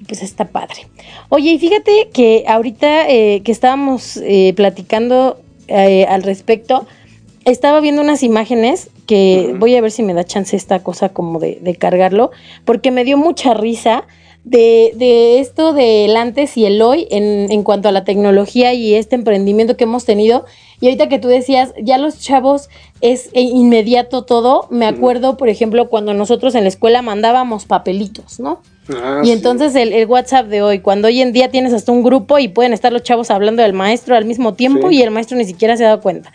[0.07, 0.87] Pues está padre.
[1.29, 6.87] Oye, y fíjate que ahorita eh, que estábamos eh, platicando eh, al respecto,
[7.45, 9.59] estaba viendo unas imágenes que uh -huh.
[9.59, 12.31] voy a ver si me da chance esta cosa como de, de cargarlo,
[12.65, 14.05] porque me dio mucha risa
[14.43, 18.93] de, de, esto del antes y el hoy en, en, cuanto a la tecnología y
[18.93, 20.45] este emprendimiento que hemos tenido.
[20.81, 25.37] Y ahorita que tú decías, ya los chavos es inmediato todo, me acuerdo, uh -huh.
[25.37, 28.61] por ejemplo, cuando nosotros en la escuela mandábamos papelitos, ¿no?
[28.89, 29.79] Ah, y entonces sí.
[29.79, 32.73] el, el, WhatsApp de hoy, cuando hoy en día tienes hasta un grupo y pueden
[32.73, 34.97] estar los chavos hablando del maestro al mismo tiempo sí.
[34.97, 36.33] y el maestro ni siquiera se ha dado cuenta.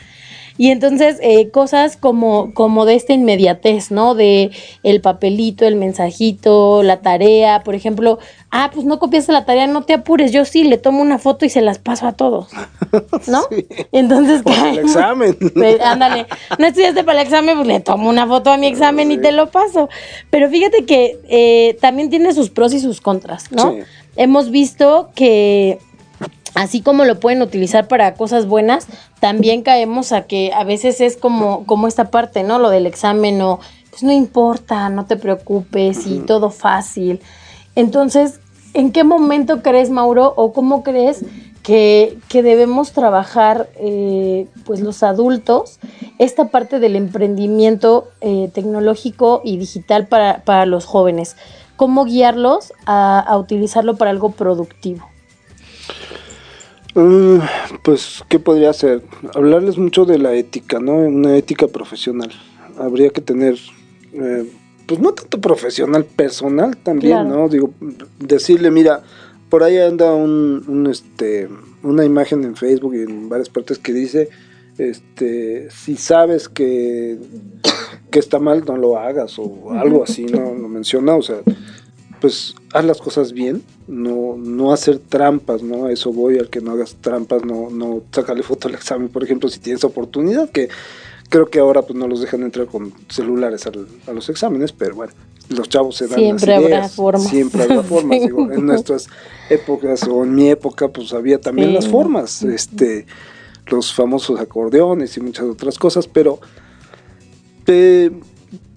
[0.59, 4.17] Y entonces eh, cosas como, como de esta inmediatez, ¿no?
[4.17, 4.51] De
[4.83, 8.19] el papelito, el mensajito, la tarea, por ejemplo,
[8.51, 11.47] ah, pues no copiaste la tarea, no te apures, yo sí, le tomo una foto
[11.47, 12.49] y se las paso a todos,
[13.29, 13.43] ¿no?
[13.51, 13.67] Sí.
[13.93, 15.37] Entonces, para el examen.
[15.55, 16.27] Pues, ándale,
[16.59, 19.15] no estudiaste para el examen, pues le tomo una foto a mi examen sí.
[19.15, 19.89] y te lo paso.
[20.31, 23.73] Pero fíjate que eh, también tiene sus pros y sus contras, ¿no?
[23.73, 23.79] Sí.
[24.17, 25.79] Hemos visto que
[26.55, 28.87] así como lo pueden utilizar para cosas buenas,
[29.21, 32.59] también caemos a que a veces es como, como esta parte, ¿no?
[32.59, 37.21] Lo del examen o, pues no importa, no te preocupes y todo fácil.
[37.75, 38.41] Entonces,
[38.75, 41.25] ¿en qué momento crees, Mauro, o cómo crees
[41.63, 45.79] que, que debemos trabajar, eh, pues los adultos,
[46.19, 51.37] esta parte del emprendimiento eh, tecnológico y digital para, para, los jóvenes?
[51.77, 55.07] ¿Cómo guiarlos a, a utilizarlo para algo productivo?
[56.99, 57.39] Uh,
[57.85, 59.03] pues, ¿qué podría hacer?
[59.33, 60.97] Hablarles mucho de la ética, ¿no?
[60.97, 62.33] Una ética profesional.
[62.77, 63.57] Habría que tener,
[64.15, 64.51] eh,
[64.85, 67.29] pues no tanto profesional, personal también, claro.
[67.29, 67.49] ¿no?
[67.49, 67.71] Digo,
[68.19, 69.05] decirle, mira,
[69.49, 71.49] por ahí anda un, un, este,
[71.85, 74.29] una imagen en Facebook y en varias partes que dice,
[74.77, 77.17] este, si sabes que,
[78.11, 80.53] que está mal, no lo hagas, o algo así, ¿no?
[80.53, 81.43] Lo menciona, o sea,
[82.21, 85.87] pues haz las cosas bien, no, no hacer trampas, ¿no?
[85.87, 89.25] A eso voy, al que no hagas trampas, no, no sacarle foto al examen, por
[89.25, 90.69] ejemplo, si tienes oportunidad, que
[91.29, 95.13] creo que ahora pues no los dejan entrar con celulares a los exámenes, pero bueno,
[95.49, 97.29] los chavos se dan siempre las habrá formas.
[97.29, 99.09] siempre habrá formas, digo, en nuestras
[99.51, 103.07] épocas o en mi época pues había también las formas, este,
[103.67, 106.41] los famosos acordeones y muchas otras cosas, pero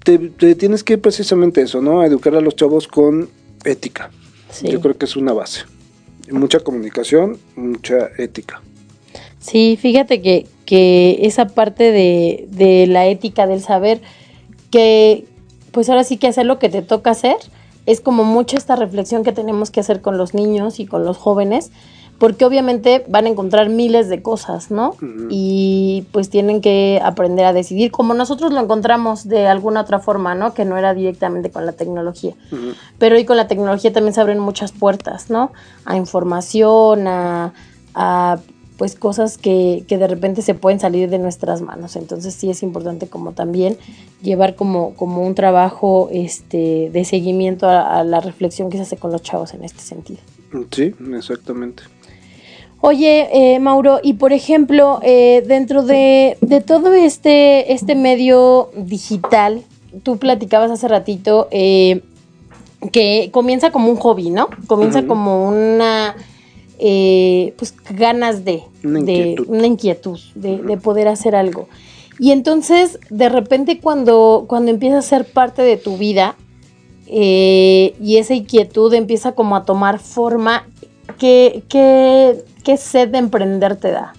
[0.04, 2.04] te, te, tienes que precisamente eso, ¿no?
[2.04, 3.30] Educar a los chavos con
[3.64, 4.12] ética.
[4.64, 5.62] Yo creo que es una base.
[6.32, 8.62] Mucha comunicación, mucha ética.
[9.40, 14.02] Sí, fíjate que, que esa parte de, de, la ética, del saber,
[14.70, 15.26] que
[15.72, 17.38] pues ahora sí que hacer lo que te toca hacer,
[17.86, 21.18] es como mucho esta reflexión que tenemos que hacer con los niños y con los
[21.18, 21.72] jóvenes,
[22.22, 24.96] porque obviamente van a encontrar miles de cosas, ¿no?
[25.32, 30.36] Y pues tienen que aprender a decidir, como nosotros lo encontramos de alguna otra forma,
[30.36, 30.54] ¿no?
[30.54, 32.36] Que no era directamente con la tecnología.
[33.00, 35.52] Pero hoy con la tecnología también se abren muchas puertas, ¿no?
[35.84, 37.54] A información, a,
[37.96, 38.38] a
[38.78, 41.96] pues cosas que, que, de repente se pueden salir de nuestras manos.
[41.96, 43.80] Entonces sí es importante como también
[44.22, 48.98] llevar como, como un trabajo este, de seguimiento a, a la reflexión que se hace
[48.98, 50.20] con los chavos en este sentido.
[50.70, 51.84] Sí, exactamente.
[52.84, 59.62] Oye, eh, Mauro, y por ejemplo, eh, dentro de, todo este, este medio digital,
[60.02, 62.02] tú platicabas hace ratito eh,
[62.92, 64.50] que comienza como un hobby, ¿no?
[64.66, 66.16] Comienza como una,
[66.80, 71.68] pues, ganas de, una inquietud, de, una inquietud de, poder hacer algo.
[72.18, 76.36] Y entonces, de repente, cuando, cuando empieza a ser parte de tu vida,
[77.06, 80.66] y esa inquietud empieza como a tomar forma,
[81.20, 84.14] ¿qué, qué, ¿Qué sed de emprender te da?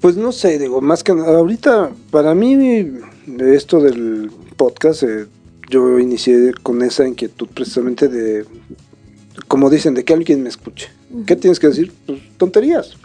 [0.00, 2.88] Pues no sé, digo, más que nada, ahorita para mí
[3.40, 5.26] esto del podcast, eh,
[5.68, 8.44] yo inicié con esa inquietud precisamente de,
[9.48, 10.88] como dicen, de que alguien me escuche.
[11.26, 11.92] ¿Qué tienes que decir?
[12.06, 12.96] Pues tonterías.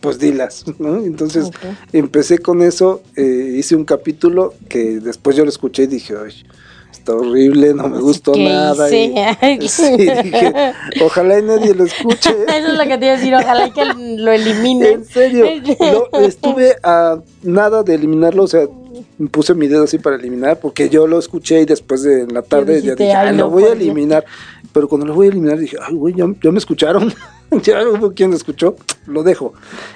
[0.00, 0.98] Pues dilas, ¿no?
[0.98, 1.50] Entonces
[1.92, 6.44] empecé con eso, eh, hice un capítulo que después yo lo escuché y dije, ay,
[7.04, 8.88] está horrible, no me gustó nada.
[8.88, 9.12] Y,
[9.68, 12.30] sí, dije, ojalá y nadie lo escuche.
[12.48, 14.88] Eso es lo que te iba a decir, ojalá que lo elimine.
[14.88, 15.44] En serio,
[16.20, 18.66] estuve a nada de eliminarlo, o sea,
[19.30, 22.42] puse mi dedo así para eliminar, porque yo lo escuché y después de en la
[22.42, 24.24] tarde ya dije, ay, lo voy a eliminar.
[24.74, 27.14] Pero cuando lo voy a eliminar dije, ay, güey, ya, me escucharon.
[27.62, 28.74] ya hubo quien lo escuchó,
[29.06, 29.54] lo dejo.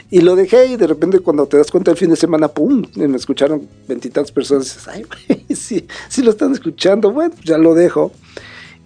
[0.09, 2.85] Y lo dejé y de repente cuando te das cuenta el fin de semana, pum,
[2.95, 4.67] me escucharon veintitantas personas.
[4.67, 7.11] Y dices, ay, güey, sí, sí lo están escuchando.
[7.11, 8.13] Bueno, ya lo dejo.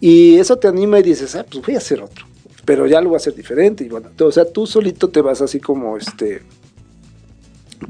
[0.01, 2.25] Y eso te anima y dices, ah, pues voy a hacer otro.
[2.65, 3.85] Pero ya lo voy a hacer diferente.
[3.85, 6.41] Y bueno, o sea, tú solito te vas así como, este,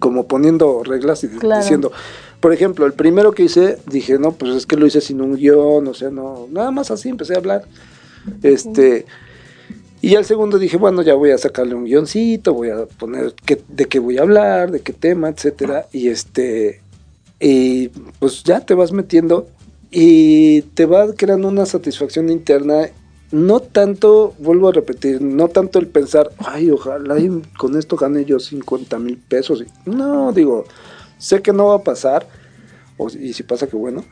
[0.01, 1.93] como poniendo reglas y diciendo,
[2.41, 5.37] por ejemplo, el primero que hice, dije, no, pues es que lo hice sin un
[5.37, 7.63] guion, o sea, no, nada más así empecé a hablar.
[8.43, 9.07] Este,
[10.01, 13.35] y al segundo dije, bueno, ya voy a sacarle un guioncito, voy a poner
[13.69, 15.87] de qué voy a hablar, de qué tema, etcétera.
[15.93, 16.81] Y este,
[17.39, 19.49] y pues ya te vas metiendo
[19.91, 22.89] y te va creando una satisfacción interna.
[23.31, 27.17] No tanto, vuelvo a repetir, no tanto el pensar, ay, ojalá
[27.57, 29.65] con esto gane yo 50 mil pesos.
[29.87, 30.65] No, digo,
[31.17, 32.27] sé que no va a pasar,
[33.19, 34.05] y si pasa, que bueno,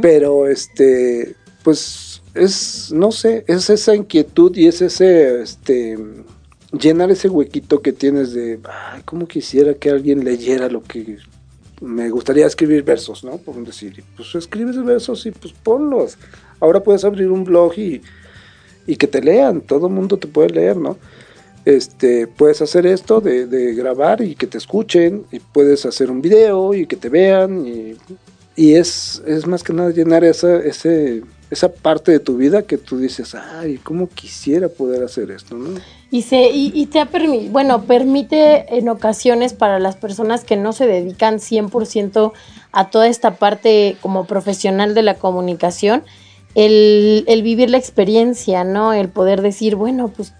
[0.00, 5.98] pero este, pues es, no sé, es esa inquietud y es ese, este,
[6.72, 11.18] llenar ese huequito que tienes de, ay, cómo quisiera que alguien leyera lo que
[11.80, 13.38] me gustaría escribir versos, ¿no?
[13.38, 16.16] Por decir, pues escribes versos y pues ponlos.
[16.60, 18.00] Ahora puedes abrir un blog y,
[18.86, 20.96] y que te lean, todo el mundo te puede leer, ¿no?
[21.64, 26.74] Este, puedes hacer esto de, grabar y que te escuchen, y puedes hacer un video
[26.74, 27.96] y que te vean, y,
[28.54, 32.76] y es, es más que nada llenar esa, ese, esa parte de tu vida que
[32.76, 35.56] tú dices, ay, ¿cómo quisiera poder hacer esto?
[35.56, 35.78] ¿no?
[36.10, 40.72] Y, se, y, te ha permitido, bueno, permite en ocasiones para las personas que no
[40.72, 42.32] se dedican 100%
[42.72, 46.02] a toda esta parte como profesional de la comunicación,
[46.54, 48.92] el, el vivir la experiencia, ¿no?
[48.92, 50.32] El poder decir, bueno, pues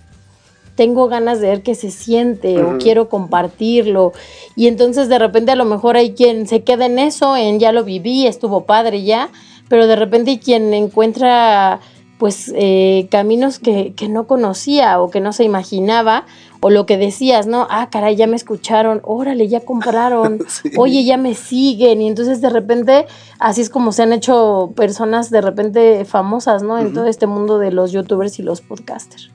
[0.77, 4.13] tengo ganas de ver qué se siente o quiero compartirlo.
[4.55, 7.73] Y entonces de repente a lo mejor hay quien se queda en eso, en ya
[7.73, 9.31] lo viví, estuvo padre ya,
[9.69, 11.81] pero de repente quien encuentra
[12.19, 16.25] pues eh, caminos que, que, no conocía o que no se imaginaba,
[16.61, 17.67] o lo que decías, ¿no?
[17.69, 20.39] Ah, caray, ya me escucharon, órale, ya compraron,
[20.79, 23.07] oye, ya me siguen, y entonces de repente,
[23.39, 26.79] así es como se han hecho personas de repente famosas, ¿no?
[26.79, 29.31] En todo este mundo de los youtubers y los podcasters.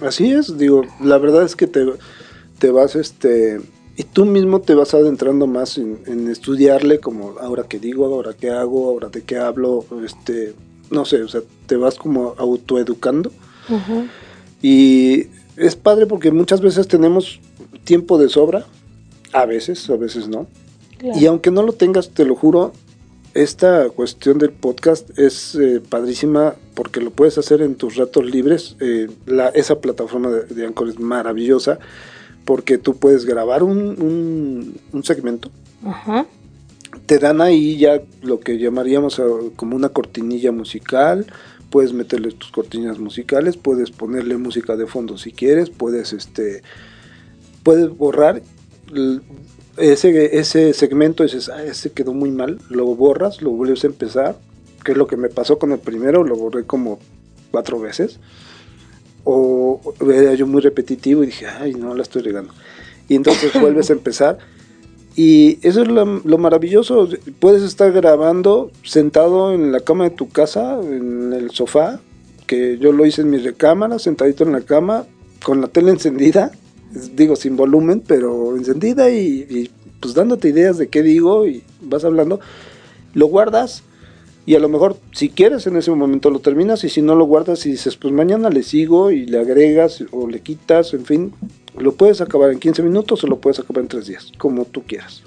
[0.00, 1.84] Así es, digo, la verdad es que te,
[2.58, 3.60] te vas, este,
[3.98, 8.48] y tú mismo te vas adentrando más en, estudiarle, como ahora que digo, ahora que
[8.48, 10.54] hago, ahora de qué hablo, este,
[10.88, 13.32] no sé, o sea, te vas como autoeducando.
[14.62, 15.26] Y
[15.56, 17.40] es padre porque muchas veces tenemos
[17.82, 18.66] tiempo de sobra,
[19.32, 20.46] a veces, a veces no.
[21.02, 22.72] Y aunque no lo tengas, te lo juro,
[23.34, 28.76] esta cuestión del podcast es eh, padrísima porque lo puedes hacer en tus ratos libres.
[28.78, 31.80] Eh, la, esa plataforma de, de, Anchor es maravillosa
[32.48, 35.50] porque tú puedes grabar un, un, segmento.
[37.04, 39.20] Te dan ahí ya lo que llamaríamos
[39.54, 41.26] como una cortinilla musical.
[41.68, 46.62] Puedes meterle tus cortinillas musicales, puedes ponerle música de fondo si quieres, puedes este
[47.64, 48.40] puedes borrar
[49.76, 54.38] ese, ese segmento dices, ah, ese quedó muy mal, lo borras, lo vuelves a empezar,
[54.86, 56.98] que es lo que me pasó con el primero, lo borré como
[57.50, 58.18] cuatro veces,
[59.30, 62.54] o era yo muy repetitivo y dije, ay, no, la estoy regando.
[63.08, 64.38] Y entonces vuelves a empezar.
[65.16, 67.06] Y eso es lo, lo, maravilloso,
[67.38, 72.00] puedes estar grabando sentado en la cama de tu casa, en el sofá,
[72.46, 75.04] que yo lo hice en mi recámara, sentadito en la cama,
[75.42, 76.52] con la tele encendida,
[77.14, 79.70] digo sin volumen, pero encendida y,
[80.00, 82.40] pues dándote ideas de qué digo y vas hablando,
[83.12, 83.82] lo guardas
[84.48, 87.26] y a lo mejor si quieres en ese momento lo terminas y si no lo
[87.26, 91.34] guardas y dices pues mañana le sigo y le agregas o le quitas, en fin,
[91.76, 94.84] lo puedes acabar en 15 minutos o lo puedes acabar en 3 días, como tú
[94.84, 95.22] quieras.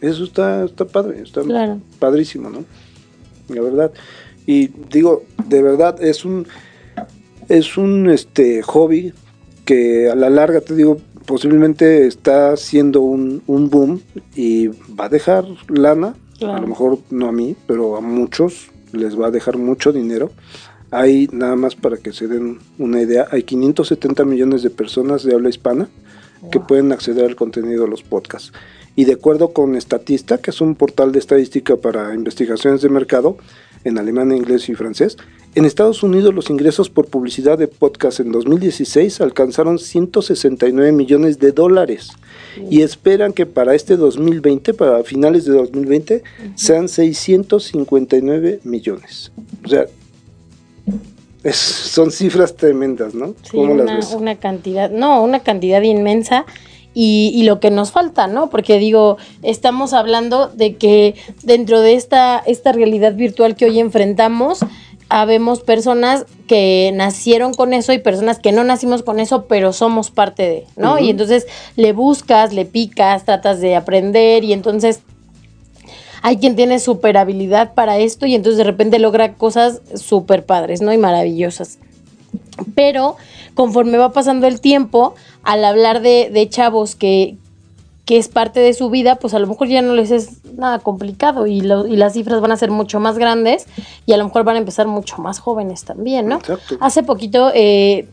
[0.00, 1.42] Eso está, está padre, está
[1.98, 2.64] padrísimo, ¿no?
[3.48, 3.90] La verdad.
[4.46, 6.46] Y digo, de verdad es un
[7.48, 9.12] es un este hobby
[9.64, 14.00] que a la larga, te digo, posiblemente está siendo un, boom
[14.36, 19.18] y va a dejar lana, a lo mejor no a mí, pero a muchos les
[19.18, 20.30] va a dejar mucho dinero.
[20.90, 25.34] Hay, nada más para que se den una idea, hay 570 millones de personas de
[25.34, 25.88] habla hispana
[26.50, 28.52] que pueden acceder al contenido de los podcasts.
[28.96, 33.36] Y de acuerdo con Statista, que es un portal de estadística para investigaciones de mercado
[33.84, 35.16] en alemán, inglés y francés,
[35.54, 41.50] en Estados Unidos los ingresos por publicidad de podcast en 2016 alcanzaron 169 millones de
[41.50, 42.10] dólares
[42.70, 46.22] y esperan que para este 2020, para finales de 2020,
[46.54, 49.32] sean 659 millones.
[49.64, 49.86] O sea,
[51.52, 53.34] son cifras tremendas, ¿no?
[53.42, 56.44] Sí, una, una cantidad, no, una cantidad inmensa.
[56.92, 58.50] Y, y, lo que nos falta, ¿no?
[58.50, 61.14] Porque digo, estamos hablando de que
[61.44, 64.64] dentro de esta, esta realidad virtual que hoy enfrentamos,
[65.10, 70.10] habemos personas que nacieron con eso y personas que no nacimos con eso, pero somos
[70.10, 70.98] parte de, ¿no?
[71.00, 75.00] Y entonces le buscas, le picas, tratas de aprender y entonces
[76.22, 80.80] hay quien tiene super habilidad para esto y entonces de repente logra cosas súper padres,
[80.80, 80.92] ¿no?
[80.92, 81.78] Y maravillosas.
[82.76, 83.16] Pero
[83.60, 87.36] conforme va pasando el tiempo, al hablar de, de chavos que,
[88.06, 90.78] que es parte de su vida, pues a lo mejor ya no les es nada
[90.78, 93.66] complicado y, y, las cifras van a ser mucho más grandes
[94.06, 96.38] y a lo mejor van a empezar mucho más jóvenes también, ¿no?
[96.80, 98.08] Hace poquito eh,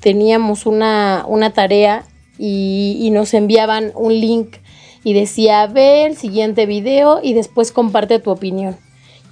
[0.00, 2.04] teníamos una, una tarea
[2.36, 4.56] y, y, nos enviaban un link
[5.04, 8.76] y decía, ve el siguiente video y después comparte tu opinión.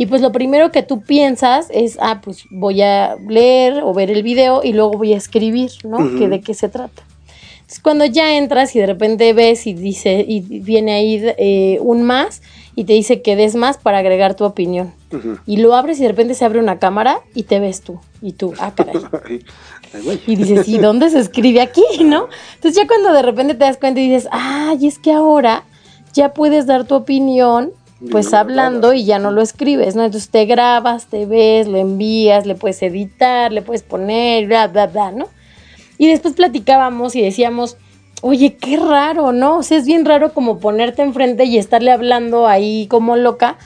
[0.01, 4.11] Y pues lo primero que tú piensas es, ah, pues voy a leer o ver
[4.11, 5.98] el video y luego voy a escribir, ¿no?
[6.18, 7.03] que ¿De qué se trata?
[7.82, 12.40] cuando ya entras y de repente ves y dice, y viene ahí eh, un más
[12.74, 14.94] y te dice que des más para agregar tu opinión.
[15.44, 18.01] Y lo abres y de repente se abre una cámara y te ves tú.
[18.22, 18.94] Y tú, ah, caray.
[20.26, 21.84] y dices, ¿y dónde se escribe aquí?
[22.05, 22.28] ¿No?
[22.55, 25.64] Entonces ya cuando de repente te das cuenta y dices, ay, es que ahora
[26.14, 27.72] ya puedes dar tu opinión
[28.11, 30.05] pues hablando y ya no lo escribes, ¿no?
[30.05, 34.86] Entonces te grabas, te ves, lo envías, le puedes editar, le puedes poner, bla, bla,
[34.86, 35.28] bla, ¿no?
[35.98, 37.76] Y después platicábamos y decíamos,
[38.22, 39.59] oye, qué raro, ¿no?
[39.59, 43.59] O sea, es bien raro como ponerte enfrente y estarle hablando ahí como loca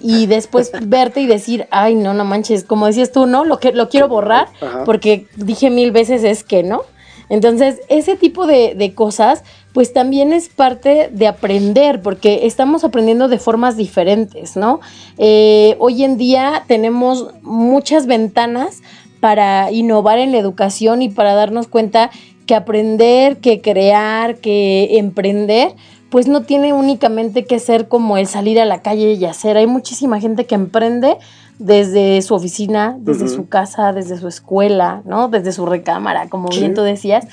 [0.00, 3.44] y después verte y decir, ay, no, no manches, como decías tú, ¿no?
[3.44, 4.48] Lo, que, lo quiero borrar
[4.84, 6.82] porque dije mil veces es que, ¿no?
[7.28, 9.42] Entonces, ese tipo de, de, cosas,
[9.72, 14.80] pues también es parte de aprender, porque estamos aprendiendo de formas diferentes, ¿no?
[15.18, 18.82] Eh, hoy en día tenemos muchas ventanas
[19.20, 22.10] para innovar en la educación y para darnos cuenta
[22.46, 25.74] que aprender, que crear, que emprender,
[26.10, 29.56] pues no tiene únicamente que ser como el salir a la calle y hacer.
[29.56, 31.16] Hay muchísima gente que emprende
[31.62, 35.28] desde su oficina, desde su casa, desde su escuela, ¿no?
[35.28, 37.26] Desde su recámara, como bien tú decías.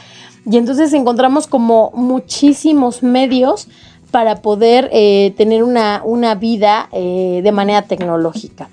[0.46, 3.68] Y entonces encontramos como muchísimos medios
[4.12, 8.70] para poder eh, tener una, una vida eh, de manera tecnológica.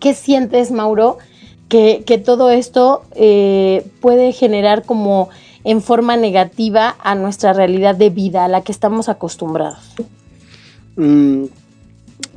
[0.00, 1.18] ¿Qué sientes, Mauro?
[1.70, 5.30] que, todo esto eh, puede generar como
[5.62, 9.94] en forma negativa a nuestra realidad de vida, a la que estamos acostumbrados.
[10.96, 11.44] Mm,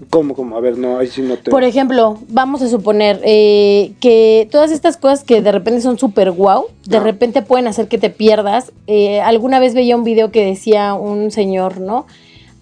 [0.09, 0.57] ¿Cómo, cómo?
[0.57, 1.51] A ver, no, ahí sí no te...
[1.51, 6.31] Por ejemplo, vamos a suponer eh, que todas estas cosas que de repente son súper
[6.31, 8.71] guau, de repente pueden hacer que te pierdas.
[8.87, 12.05] Eh, alguna vez veía un video que decía un señor, ¿no?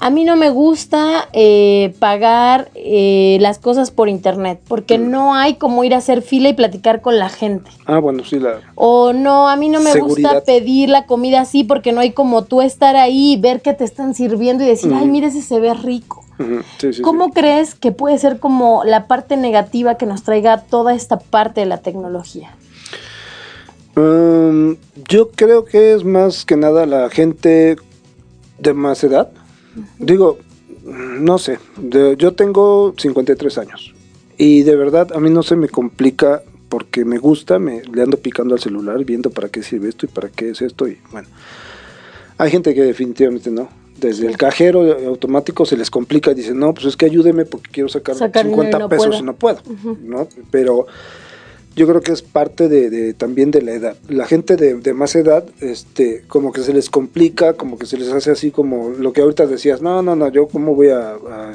[0.04, 5.12] A mí no me gusta eh, pagar eh, las cosas por internet, porque Mm.
[5.12, 7.70] no hay como ir a hacer fila y platicar con la gente.
[7.86, 8.62] Ah, bueno, sí, la...
[8.74, 12.46] O no, a mí no me gusta pedir la comida así porque no hay como
[12.46, 15.12] tú estar ahí y ver que te están sirviendo y decir, ay, Ujú.
[15.12, 16.24] mire, ese se ve rico.
[16.42, 17.32] Ujú, sí, sí, ¿Cómo sí.
[17.36, 21.68] crees que puede ser como la parte negativa que nos traiga toda esta parte de
[21.68, 22.56] la tecnología?
[23.96, 24.78] Um,
[25.10, 27.76] yo creo que es más que nada la gente
[28.58, 29.30] de más edad.
[30.00, 30.38] Digo,
[30.86, 33.94] no sé, de- yo tengo 53 años
[34.38, 38.18] y de verdad a mí no se me complica porque me gusta, me le ando
[38.18, 41.28] picando al celular viendo para qué sirve esto y para qué es esto y bueno.
[42.38, 43.68] Hay gente que definitivamente no.
[44.02, 47.70] Desde el cajero automático se les complica y dicen, no, pues es que ayúdeme porque
[47.72, 49.20] quiero sacar, Sacar dinero y 50 no pesos puedo".
[49.20, 49.60] y no puedo.
[50.04, 50.28] ¿no?
[50.50, 50.88] Pero
[51.76, 53.96] yo creo que es parte de, de- también de la edad.
[54.10, 57.98] La gente de, de más edad, este, como que se les complica, como que se
[57.98, 61.12] les hace así como lo que ahorita decías, no, no, no, yo cómo voy a,
[61.12, 61.52] a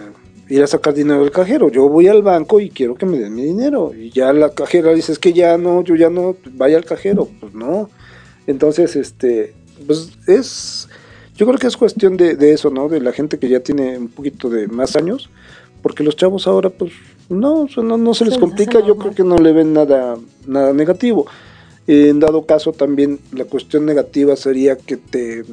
[0.48, 3.34] ir a sacar dinero del cajero, yo voy al banco y quiero que me den
[3.34, 3.92] mi dinero.
[3.92, 7.28] Y ya la cajera dice, es que ya no, yo ya no, vaya al cajero,
[7.40, 7.90] pues no.
[8.46, 9.52] Entonces, este,
[9.86, 10.88] pues es,
[11.36, 12.88] yo creo que es cuestión de, de eso, ¿no?
[12.88, 15.30] De la gente que ya tiene un poquito de más años,
[15.82, 16.92] porque los chavos ahora, pues,
[17.28, 20.16] no, o sea, no, no se les complica, yo creo que no le ven nada,
[20.46, 21.26] nada negativo.
[21.86, 25.44] En dado caso también la cuestión negativa sería que te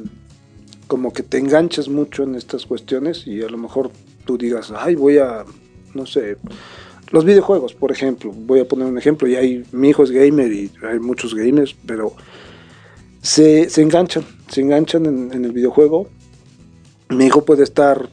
[0.86, 3.90] como que te enganches mucho en estas cuestiones y a lo mejor
[4.24, 5.44] tú digas, ay, voy a,
[5.94, 6.36] no sé,
[7.10, 10.52] los videojuegos, por ejemplo, voy a poner un ejemplo, y hay, mi hijo es gamer
[10.52, 12.12] y hay muchos gamers, pero
[13.22, 16.08] se, se enganchan, se enganchan en, en el videojuego.
[17.10, 18.08] Mi hijo puede estar,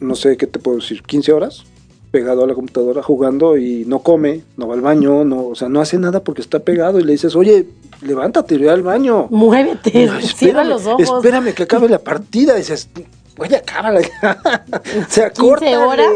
[0.00, 1.64] no sé qué te puedo decir, 15 horas
[2.12, 5.68] pegado a la computadora jugando y no come, no va al baño, no, o sea,
[5.70, 7.66] no hace nada porque está pegado y le dices, oye,
[8.02, 9.26] levántate, ve al baño.
[9.30, 11.08] Muévete, Ay, cierra los ojos.
[11.08, 12.54] Espérame que acabe la partida.
[12.54, 12.90] Dices,
[13.38, 14.40] oye, acábala ya.
[14.74, 15.86] o sea, 15 corta.
[15.86, 16.06] horas.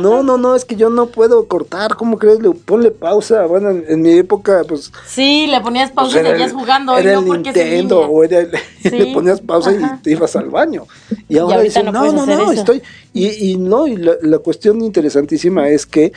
[0.00, 1.96] No, no, no, es que yo no puedo cortar.
[1.96, 2.40] ¿Cómo crees?
[2.40, 3.46] Le- ponle pausa.
[3.46, 4.92] Bueno, en, en mi época, pues.
[5.06, 6.96] Sí, le ponías pausa pues y seguías jugando.
[6.96, 8.08] y Era no el porque Nintendo línea.
[8.16, 8.50] o era el-
[8.82, 9.96] Sí, le ponías pausa ajá.
[9.98, 10.86] y te ibas al baño.
[11.28, 12.60] Y ahora dicen, no no, no, hacer no, eso".
[12.60, 12.82] estoy.
[13.12, 16.12] Y, y no, y la, la cuestión interesantísima es que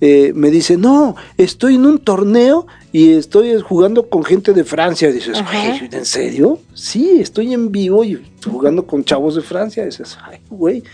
[0.00, 2.66] eh, me dice, no, estoy en un torneo
[2.96, 5.10] y estoy jugando con gente de Francia.
[5.10, 6.60] Dices, güey, ¿en serio?
[6.74, 9.84] Sí, estoy en vivo y jugando con chavos de Francia.
[9.84, 10.84] Dices, ay, güey.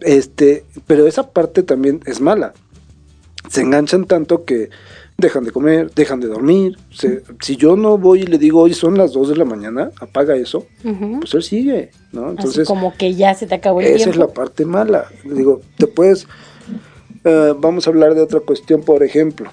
[0.00, 2.54] Este, pero esa parte también es mala.
[3.50, 4.70] Se enganchan tanto que
[5.18, 6.78] dejan de comer, dejan de dormir.
[6.90, 9.90] Se- si yo no voy y le digo, hoy son las 2 de la mañana,
[10.00, 10.66] apaga eso,
[11.20, 12.22] pues él sigue, ¿no?
[12.28, 14.10] Así Entonces, como que ya se te acabó el esa tiempo.
[14.12, 15.06] es la parte mala.
[15.24, 16.26] Digo, te puedes.
[17.24, 19.48] eh, vamos a hablar de otra cuestión, por ejemplo.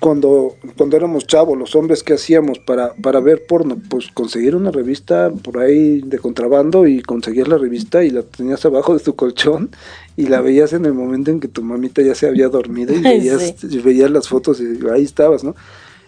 [0.00, 3.76] Cuando, cuando éramos chavos, los hombres, ¿qué hacíamos para, para ver porno?
[3.90, 8.64] Pues conseguir una revista por ahí de contrabando y conseguías la revista y la tenías
[8.64, 9.70] abajo de tu colchón
[10.16, 13.00] y la veías en el momento en que tu mamita ya se había dormido y
[13.02, 15.54] veías, y veías las fotos y ahí estabas, ¿no?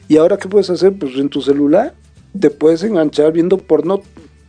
[0.09, 0.95] Y ahora, ¿qué puedes hacer?
[0.95, 1.93] Pues en tu celular
[2.38, 4.01] te puedes enganchar viendo porno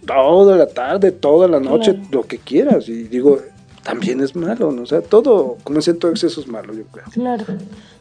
[0.07, 2.07] toda la tarde, toda la noche, Claro.
[2.11, 2.87] lo que quieras.
[2.87, 3.39] Y digo,
[3.83, 4.81] también es malo, ¿no?
[4.83, 7.05] O sea, todo, como en todo exceso es malo, yo creo.
[7.11, 7.45] Claro.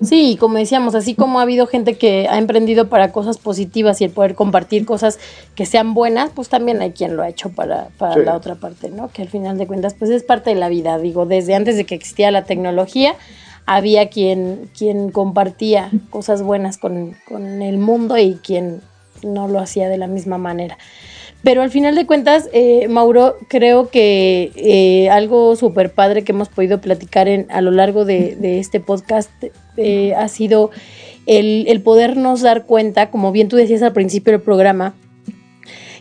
[0.00, 4.04] Sí, como decíamos, así como ha habido gente que ha emprendido para cosas positivas y
[4.04, 5.18] el poder compartir cosas
[5.54, 8.20] que sean buenas, pues también hay quien lo ha hecho para, para Sí.
[8.24, 9.08] la otra parte, ¿no?
[9.10, 10.98] Que al final de cuentas, pues es parte de la vida.
[10.98, 13.14] Digo, desde antes de que existía la tecnología,
[13.66, 18.80] había quien, quien compartía cosas buenas con, con el mundo y quien
[19.22, 20.78] no lo hacía de la misma manera.
[21.42, 26.48] Pero al final de cuentas, eh, Mauro, creo que eh, algo súper padre que hemos
[26.48, 29.30] podido platicar en, a lo largo de, este podcast
[29.76, 30.70] eh, ha sido
[31.26, 34.94] el, el podernos dar cuenta, como bien tú decías al principio del programa,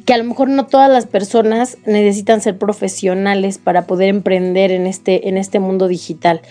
[0.06, 4.88] que a lo mejor no todas las personas necesitan ser profesionales para poder emprender en
[4.88, 6.42] este, en este mundo digital.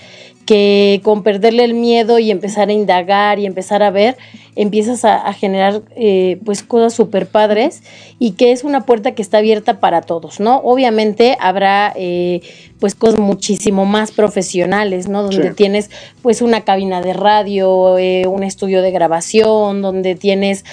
[0.47, 4.16] Que con perderle el miedo y empezar a indagar y empezar a ver,
[4.62, 7.82] empiezas a, a generar eh, pues cosas súper padres
[8.18, 10.58] y que es una puerta que está abierta para todos, ¿no?
[10.64, 12.40] Obviamente habrá eh,
[12.80, 15.22] pues cosas muchísimo más profesionales, ¿no?
[15.22, 15.54] Donde Sí.
[15.54, 15.90] tienes
[16.22, 20.64] pues una cabina de radio, eh, un estudio de grabación, donde tienes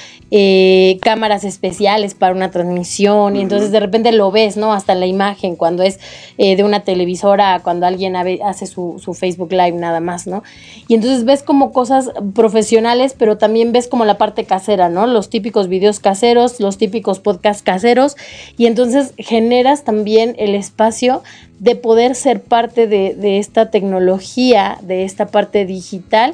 [1.01, 4.73] cámaras especiales para una transmisión y entonces de repente lo ves, ¿no?
[4.73, 5.99] Hasta en la imagen, cuando es
[6.37, 10.43] de una televisora, cuando alguien hace su, su Facebook Live Live nada más, ¿no?
[10.87, 15.05] Y entonces ves como cosas profesionales, pero también ves como la parte casera, ¿no?
[15.05, 18.17] Los típicos videos caseros, los típicos podcasts caseros,
[18.57, 21.21] y entonces generas también el espacio
[21.59, 26.33] de poder ser parte de, esta tecnología, de esta parte digital,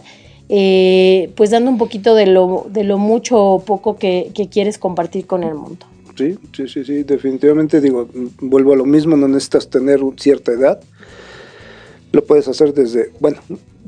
[0.50, 5.44] eh, pues dando un poquito de lo, mucho o poco que, que quieres compartir con
[5.44, 5.86] el mundo.
[6.16, 8.08] Sí, sí, sí, sí, definitivamente digo,
[8.40, 10.80] vuelvo a lo mismo, no necesitas tener cierta edad.
[12.12, 13.40] Lo puedes hacer desde, bueno,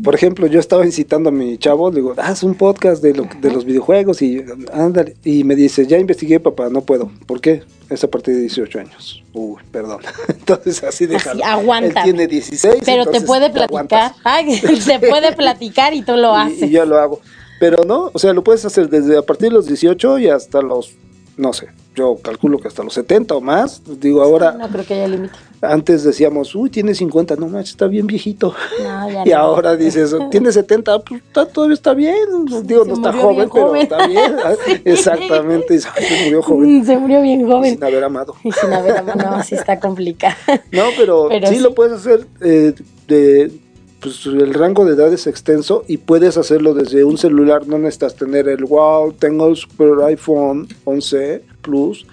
[0.04, 3.52] por ejemplo, yo estaba incitando a mi chavo, digo, haz un podcast de, lo, de
[3.52, 4.44] los videojuegos y
[4.74, 5.16] ándale.
[5.24, 7.12] Y me dice, ya investigué, papá, no puedo.
[7.26, 7.64] ¿Por qué?
[7.90, 9.24] Es a partir de 18 años.
[9.34, 10.02] Uy, perdón.
[10.28, 11.44] Entonces así déjalo.
[11.46, 12.02] aguanta.
[12.02, 12.84] Él tiene 16.
[12.86, 14.14] Pero te puede platicar.
[14.24, 16.64] Ay, te puede platicar y tú lo haces.
[16.64, 17.22] Y, y yo lo hago.
[17.60, 20.62] Pero no, o sea, lo puedes hacer desde a partir de los 18 y hasta
[20.62, 20.92] los,
[21.38, 23.82] no sé, yo calculo que hasta los 70 o más.
[24.00, 24.52] Digo, ahora.
[24.52, 25.34] No creo que haya límite.
[25.62, 28.54] Antes decíamos, uy, tiene 50, no manches, está bien viejito.
[29.26, 32.16] y ahora dices, tiene 70, pues todavía está bien.
[32.64, 34.36] Digo, no está joven, pero está bien.
[34.86, 35.90] Exactamente, se
[36.26, 36.86] murió joven.
[36.86, 37.74] Se murió bien joven.
[37.74, 38.36] sin haber amado.
[38.44, 40.36] Y sin haber amado, no, así está complicado.
[40.72, 42.74] No, pero, sí, lo puedes hacer eh,
[43.08, 43.65] de
[44.00, 48.16] pues el rango de edad es extenso y puedes hacerlo desde un celular, no necesitas
[48.16, 52.06] tener el wow, tengo el super iPhone 11 Plus.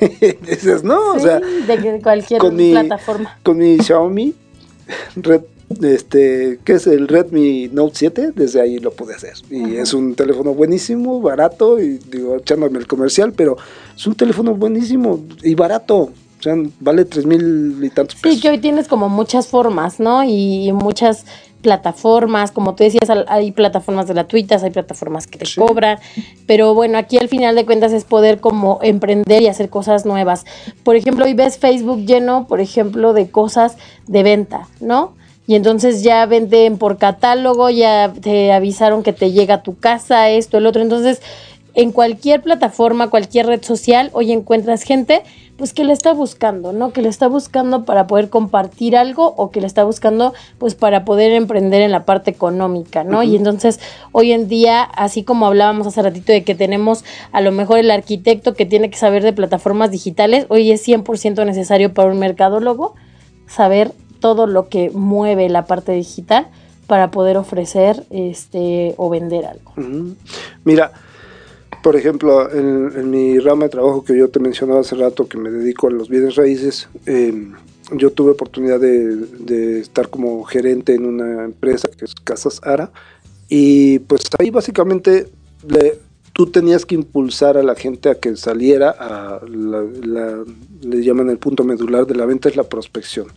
[0.48, 3.38] Dices, no, o sea, de cualquier plataforma.
[3.42, 4.34] con mi Xiaomi
[5.16, 5.42] Red,
[5.82, 9.34] este, que es el Redmi Note 7, desde ahí lo pude hacer.
[9.50, 13.56] Y es un teléfono buenísimo, barato, y digo, echándome el comercial, pero
[13.94, 16.10] es un teléfono buenísimo y barato.
[16.38, 18.36] O sea, vale tres mil y tantos pesos.
[18.36, 20.22] Sí, que hoy tienes como muchas formas, ¿no?
[20.22, 21.24] Y muchas
[21.62, 25.98] plataformas, como tú decías, hay plataformas gratuitas, hay plataformas que te cobran,
[26.46, 30.44] pero bueno, aquí al final de cuentas es poder como emprender y hacer cosas nuevas.
[30.84, 33.76] Por ejemplo, hoy ves Facebook lleno, por ejemplo, de cosas
[34.06, 35.14] de venta, ¿no?
[35.48, 40.28] Y entonces ya venden por catálogo, ya te avisaron que te llega a tu casa,
[40.28, 40.82] esto, el otro.
[40.82, 41.22] Entonces,
[41.74, 45.22] en cualquier plataforma, cualquier red social, hoy encuentras gente
[45.56, 46.92] pues que le está buscando, ¿no?
[46.92, 51.04] Que le está buscando para poder compartir algo o que le está buscando pues para
[51.04, 53.24] poder emprender en la parte económica, ¿no?
[53.24, 53.80] Y entonces
[54.12, 57.90] hoy en día, así como hablábamos hace ratito de que tenemos a lo mejor el
[57.90, 62.94] arquitecto que tiene que saber de plataformas digitales, hoy es 100% necesario para un mercadólogo
[63.48, 63.90] saber
[64.20, 66.46] todo lo que mueve la parte digital
[66.86, 69.72] para poder ofrecer este o vender algo.
[70.64, 70.92] Mira,
[71.82, 75.50] por ejemplo, en, mi rama de trabajo que yo te mencionaba hace rato, que me
[75.50, 77.54] dedico a los bienes raíces, em,
[77.92, 82.90] yo tuve oportunidad de, estar como gerente en una empresa que es Casas Ara,
[83.48, 85.28] y pues ahí básicamente
[85.66, 85.98] le,
[86.32, 90.44] tú tenías que impulsar a la gente a que saliera a la,
[90.82, 93.28] le llaman el punto medular de la venta es la prospección.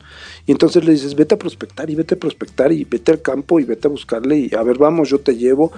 [0.45, 3.59] Y entonces le dices, vete a prospectar y vete a prospectar y vete al campo
[3.59, 5.71] y vete a buscarle y a ver, vamos, yo te llevo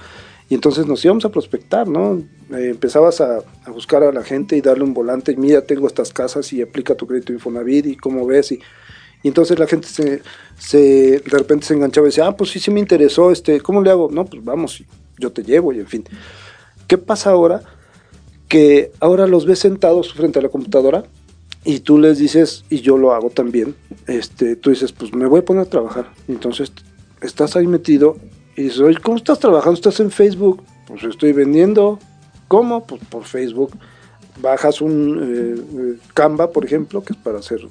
[0.49, 2.21] y entonces nos íbamos a prospectar, ¿no?
[2.51, 6.11] Eh, empezabas a, buscar a la gente y darle un volante, y mira, tengo estas
[6.13, 8.51] casas y aplica tu crédito Infonavit y cómo ves.
[8.51, 8.59] Y,
[9.23, 10.21] y entonces la gente se,
[10.57, 13.81] se, de repente se enganchaba y decía, ah, pues sí, sí me interesó, este, ¿cómo
[13.81, 14.09] le hago?
[14.11, 14.83] No, pues vamos,
[15.17, 16.03] yo te llevo y en fin.
[16.87, 17.63] ¿Qué pasa ahora?
[18.47, 21.05] Que ahora los ves sentados frente a la computadora
[21.63, 23.75] y tú les dices, y yo lo hago también,
[24.07, 26.11] este, tú dices, pues me voy a poner a trabajar.
[26.27, 26.73] entonces
[27.21, 28.17] estás ahí metido
[28.56, 29.76] y dices, oye, ¿cómo estás trabajando?
[29.76, 30.64] ¿Estás en Facebook?
[30.88, 31.99] Pues estoy vendiendo.
[32.47, 32.86] ¿Cómo?
[32.86, 33.78] Pues por Facebook.
[34.41, 37.62] Bajas un eh, eh, Canva, por ejemplo, que es para hacer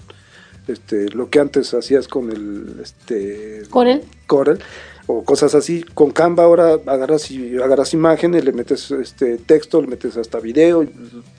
[0.69, 4.03] este, lo que antes hacías con el este, Corel.
[4.27, 4.59] Corel
[5.07, 5.83] o cosas así.
[5.83, 10.87] Con Canva ahora agarras y agarras imágenes, le metes este texto, le metes hasta video,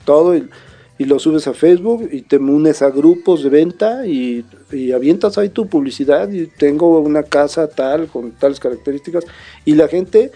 [0.04, 0.48] todo y
[0.96, 4.44] y lo subes a Facebook y te unes a grupos de venta y,
[4.94, 9.24] avientas ahí tu publicidad y tengo una casa tal con tales características.
[9.64, 10.30] Y la gente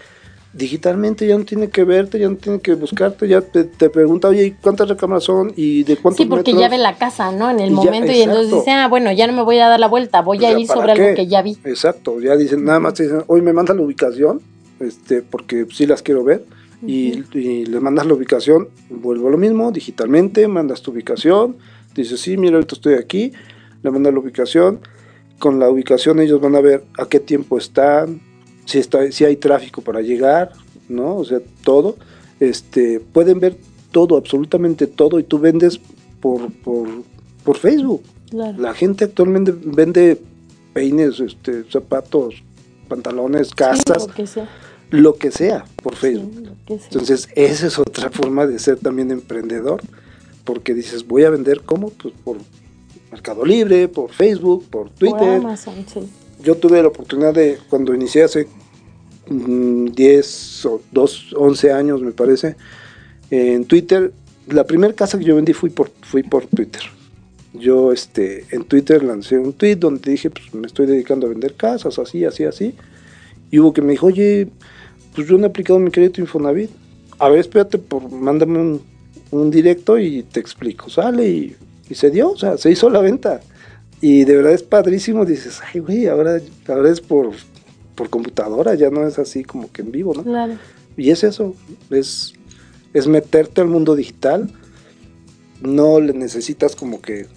[0.53, 4.55] digitalmente ya no tiene que verte, ya no tiene que buscarte, ya te, pregunta, oye,
[4.61, 7.49] ¿cuántas recámaras son y de cuántos Sí, porque ya ve la casa, ¿no?
[7.49, 9.87] En el momento y entonces dice, ah, bueno, ya no me voy a dar la
[9.87, 11.57] vuelta, voy a ir sobre algo que ya vi.
[11.63, 14.41] Exacto, ya dicen, nada más te dicen, hoy me manda la ubicación,
[14.79, 16.43] este, porque sí las quiero ver
[16.81, 17.23] y,
[17.65, 21.57] le mandas la ubicación, vuelvo a lo mismo, digitalmente, mandas tu ubicación,
[21.93, 23.33] dices, sí, mira, ahorita estoy aquí,
[23.83, 24.79] le mandas la ubicación,
[25.39, 28.21] con la ubicación ellos van a ver a qué tiempo están,
[28.65, 30.51] si, está, si hay tráfico para llegar,
[30.87, 31.17] ¿no?
[31.17, 31.97] O sea, todo,
[32.39, 33.57] este, pueden ver
[33.91, 35.79] todo, absolutamente todo, y tú vendes
[36.21, 36.87] por, por,
[37.43, 38.03] por Facebook.
[38.31, 40.21] La gente actualmente vende
[40.73, 42.35] peines, este, zapatos,
[42.87, 44.07] pantalones, casas
[44.89, 46.51] lo que sea por Facebook.
[46.67, 49.81] Entonces, esa es otra forma de ser también emprendedor,
[50.43, 51.89] porque dices, voy a vender cómo?
[51.89, 52.37] Pues por
[53.11, 55.35] Mercado Libre, por Facebook, por Twitter.
[55.35, 56.01] Amazon, sí.
[56.43, 58.47] yo tuve la oportunidad de, cuando inicié hace
[59.27, 62.55] 10 mm, o 2, 11 años me parece,
[63.31, 64.11] en Twitter,
[64.47, 66.81] la primera casa que yo vendí fui por, fui por Twitter.
[67.53, 71.55] Yo este, en Twitter lancé un tweet donde dije, pues me estoy dedicando a vender
[71.55, 72.75] casas, así, así, así.
[73.51, 74.49] Y hubo que me dijo, oye,
[75.13, 76.69] pues yo no he aplicado mi crédito Infonavit.
[77.17, 78.79] A ver, espérate, por, mándame
[79.31, 80.89] un, directo y te explico.
[80.89, 81.55] Sale y,
[81.89, 83.41] y, se dio, o sea, se hizo la venta.
[84.01, 85.25] Y de verdad es padrísimo.
[85.25, 87.31] Dices, ay, güey, ahora, ahora es por,
[87.95, 90.23] por computadora, ya no es así como que en vivo, ¿no?
[90.23, 90.53] Claro.
[90.95, 91.55] Y es eso,
[91.89, 92.33] es,
[92.93, 94.49] es meterte al mundo digital.
[95.61, 97.27] No le necesitas como que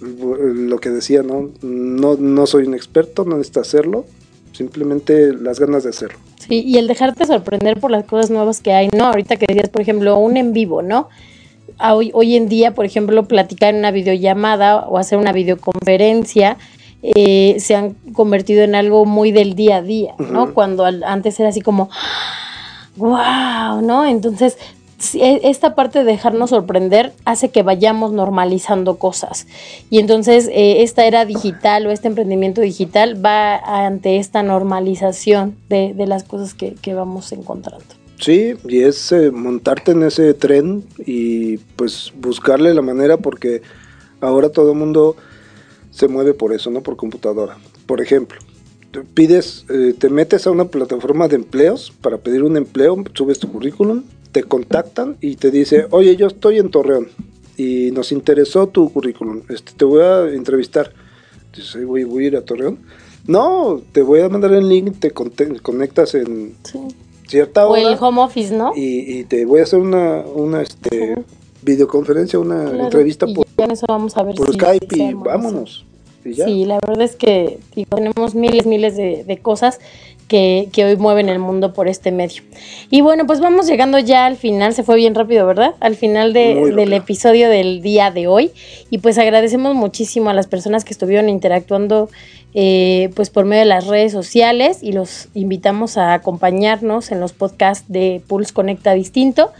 [0.00, 1.50] lo que decía, ¿no?
[1.62, 4.06] No, no soy un experto, no necesitas hacerlo,
[4.52, 6.18] simplemente las ganas de hacerlo.
[6.48, 9.06] Sí, y el dejarte sorprender por las cosas nuevas que hay, ¿no?
[9.06, 11.08] Ahorita que decías, por ejemplo, un en vivo, ¿no?
[11.80, 16.56] Hoy, hoy en día, por ejemplo, platicar en una videollamada o hacer una videoconferencia
[17.02, 20.54] eh, se han convertido en algo muy del día a día, ¿no?
[20.54, 21.90] Cuando antes era así como,
[22.96, 24.06] wow, ¿no?
[24.06, 24.56] Entonces,
[24.98, 29.46] esta parte de dejarnos sorprender hace que vayamos normalizando cosas.
[29.90, 35.94] Y entonces eh, esta era digital o este emprendimiento digital va ante esta normalización de,
[36.06, 37.84] las cosas que, vamos encontrando.
[38.18, 43.60] Sí, y es eh, montarte en ese tren y pues buscarle la manera porque
[44.20, 45.16] ahora todo el mundo
[45.90, 46.82] se mueve por eso, ¿no?
[46.82, 47.58] Por computadora.
[47.86, 48.38] Por ejemplo,
[49.12, 53.52] pides, eh, te metes a una plataforma de empleos para pedir un empleo, subes tu
[53.52, 54.02] currículum
[54.36, 57.08] te contactan y te dice, oye, yo estoy en Torreón
[57.56, 60.92] y nos interesó tu currículum, este, te voy a entrevistar.
[61.56, 62.80] Dices, voy, voy a ir a Torreón.
[63.26, 66.54] No, te voy a mandar el link, te conectas en
[67.26, 67.80] cierta hora.
[67.80, 68.72] O el home office, ¿no?
[68.76, 71.14] Y, te voy a hacer una, una este,
[71.62, 75.86] videoconferencia, una entrevista por, eso vamos a ver por Skype y vámonos.
[76.24, 77.58] Sí, la verdad es que
[77.88, 79.80] tenemos miles, miles de, de cosas
[80.28, 82.42] que, hoy mueven el mundo por este medio.
[82.90, 85.74] Y bueno, pues vamos llegando ya al final, se fue bien rápido, ¿verdad?
[85.80, 88.50] Al final del episodio del día de hoy.
[88.90, 92.08] Y pues agradecemos muchísimo a las personas que estuvieron interactuando
[92.54, 97.32] eh, pues por medio de las redes sociales y los invitamos a acompañarnos en los
[97.32, 99.50] podcasts de Pulse Conecta Distinto.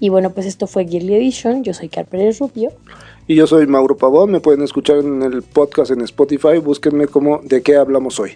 [0.00, 1.64] Y bueno, pues esto fue Girly Edition.
[1.64, 2.72] Yo soy Car Pérez Rubio.
[3.26, 4.30] Y yo soy Mauro Pavón.
[4.30, 6.58] Me pueden escuchar en el podcast en Spotify.
[6.58, 8.32] Búsquenme como de qué hablamos hoy.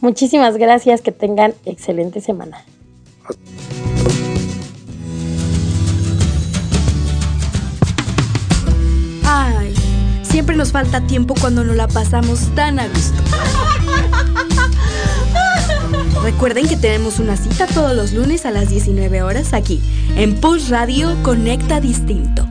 [0.00, 2.64] Muchísimas gracias, que tengan excelente semana.
[9.24, 9.74] Ay,
[10.22, 13.22] siempre nos falta tiempo cuando nos la pasamos tan a gusto.
[16.22, 19.80] Recuerden que tenemos una cita todos los lunes a las 19 horas aquí,
[20.16, 22.46] en Pulse Radio Conecta Distinto.